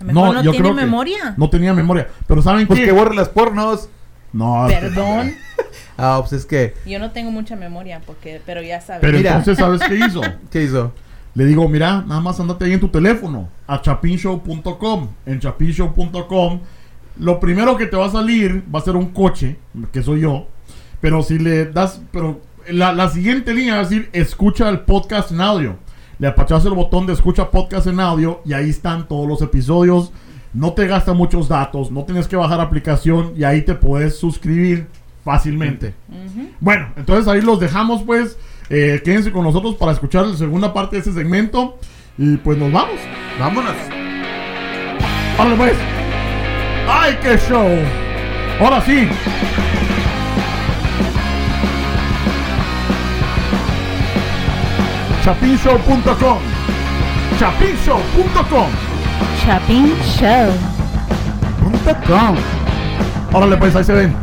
[0.00, 1.34] No, no, yo tiene creo que- memoria.
[1.36, 2.08] No tenía memoria.
[2.26, 2.86] Pero ¿saben Pues qué?
[2.86, 3.90] que borre las pornos.
[4.34, 5.32] No, Perdón,
[5.96, 6.74] Ah, pues es que.
[6.84, 9.00] yo no tengo mucha memoria porque, pero ya sabes.
[9.00, 9.30] Pero Mira.
[9.30, 10.20] entonces, ¿sabes qué hizo?
[10.50, 10.92] ¿Qué hizo?
[11.34, 15.08] Le digo, mira, nada más andate ahí en tu teléfono, a chapinshow.com.
[15.26, 16.60] En chapinshow.com,
[17.18, 19.56] lo primero que te va a salir va a ser un coche,
[19.92, 20.46] que soy yo.
[21.00, 25.30] Pero si le das, pero la, la siguiente línea va a decir, escucha el podcast
[25.32, 25.76] en audio.
[26.18, 30.12] Le apachas el botón de escucha podcast en audio y ahí están todos los episodios.
[30.54, 34.86] No te gasta muchos datos, no tienes que bajar aplicación y ahí te puedes suscribir
[35.24, 35.94] fácilmente.
[36.60, 38.38] Bueno, entonces ahí los dejamos pues.
[38.70, 41.76] Eh, quédense con nosotros para escuchar la segunda parte de este segmento.
[42.16, 43.00] Y pues nos vamos.
[43.38, 43.74] Vámonos.
[45.36, 45.74] ¡Órale pues!
[46.88, 47.68] ¡Ay, qué show!
[48.60, 49.08] Ahora sí.
[55.24, 56.38] Chapinshow.com
[57.40, 58.93] Chapinshow.com
[59.44, 60.52] Shopping Show.
[63.32, 64.14] Órale pues, ahí se ven.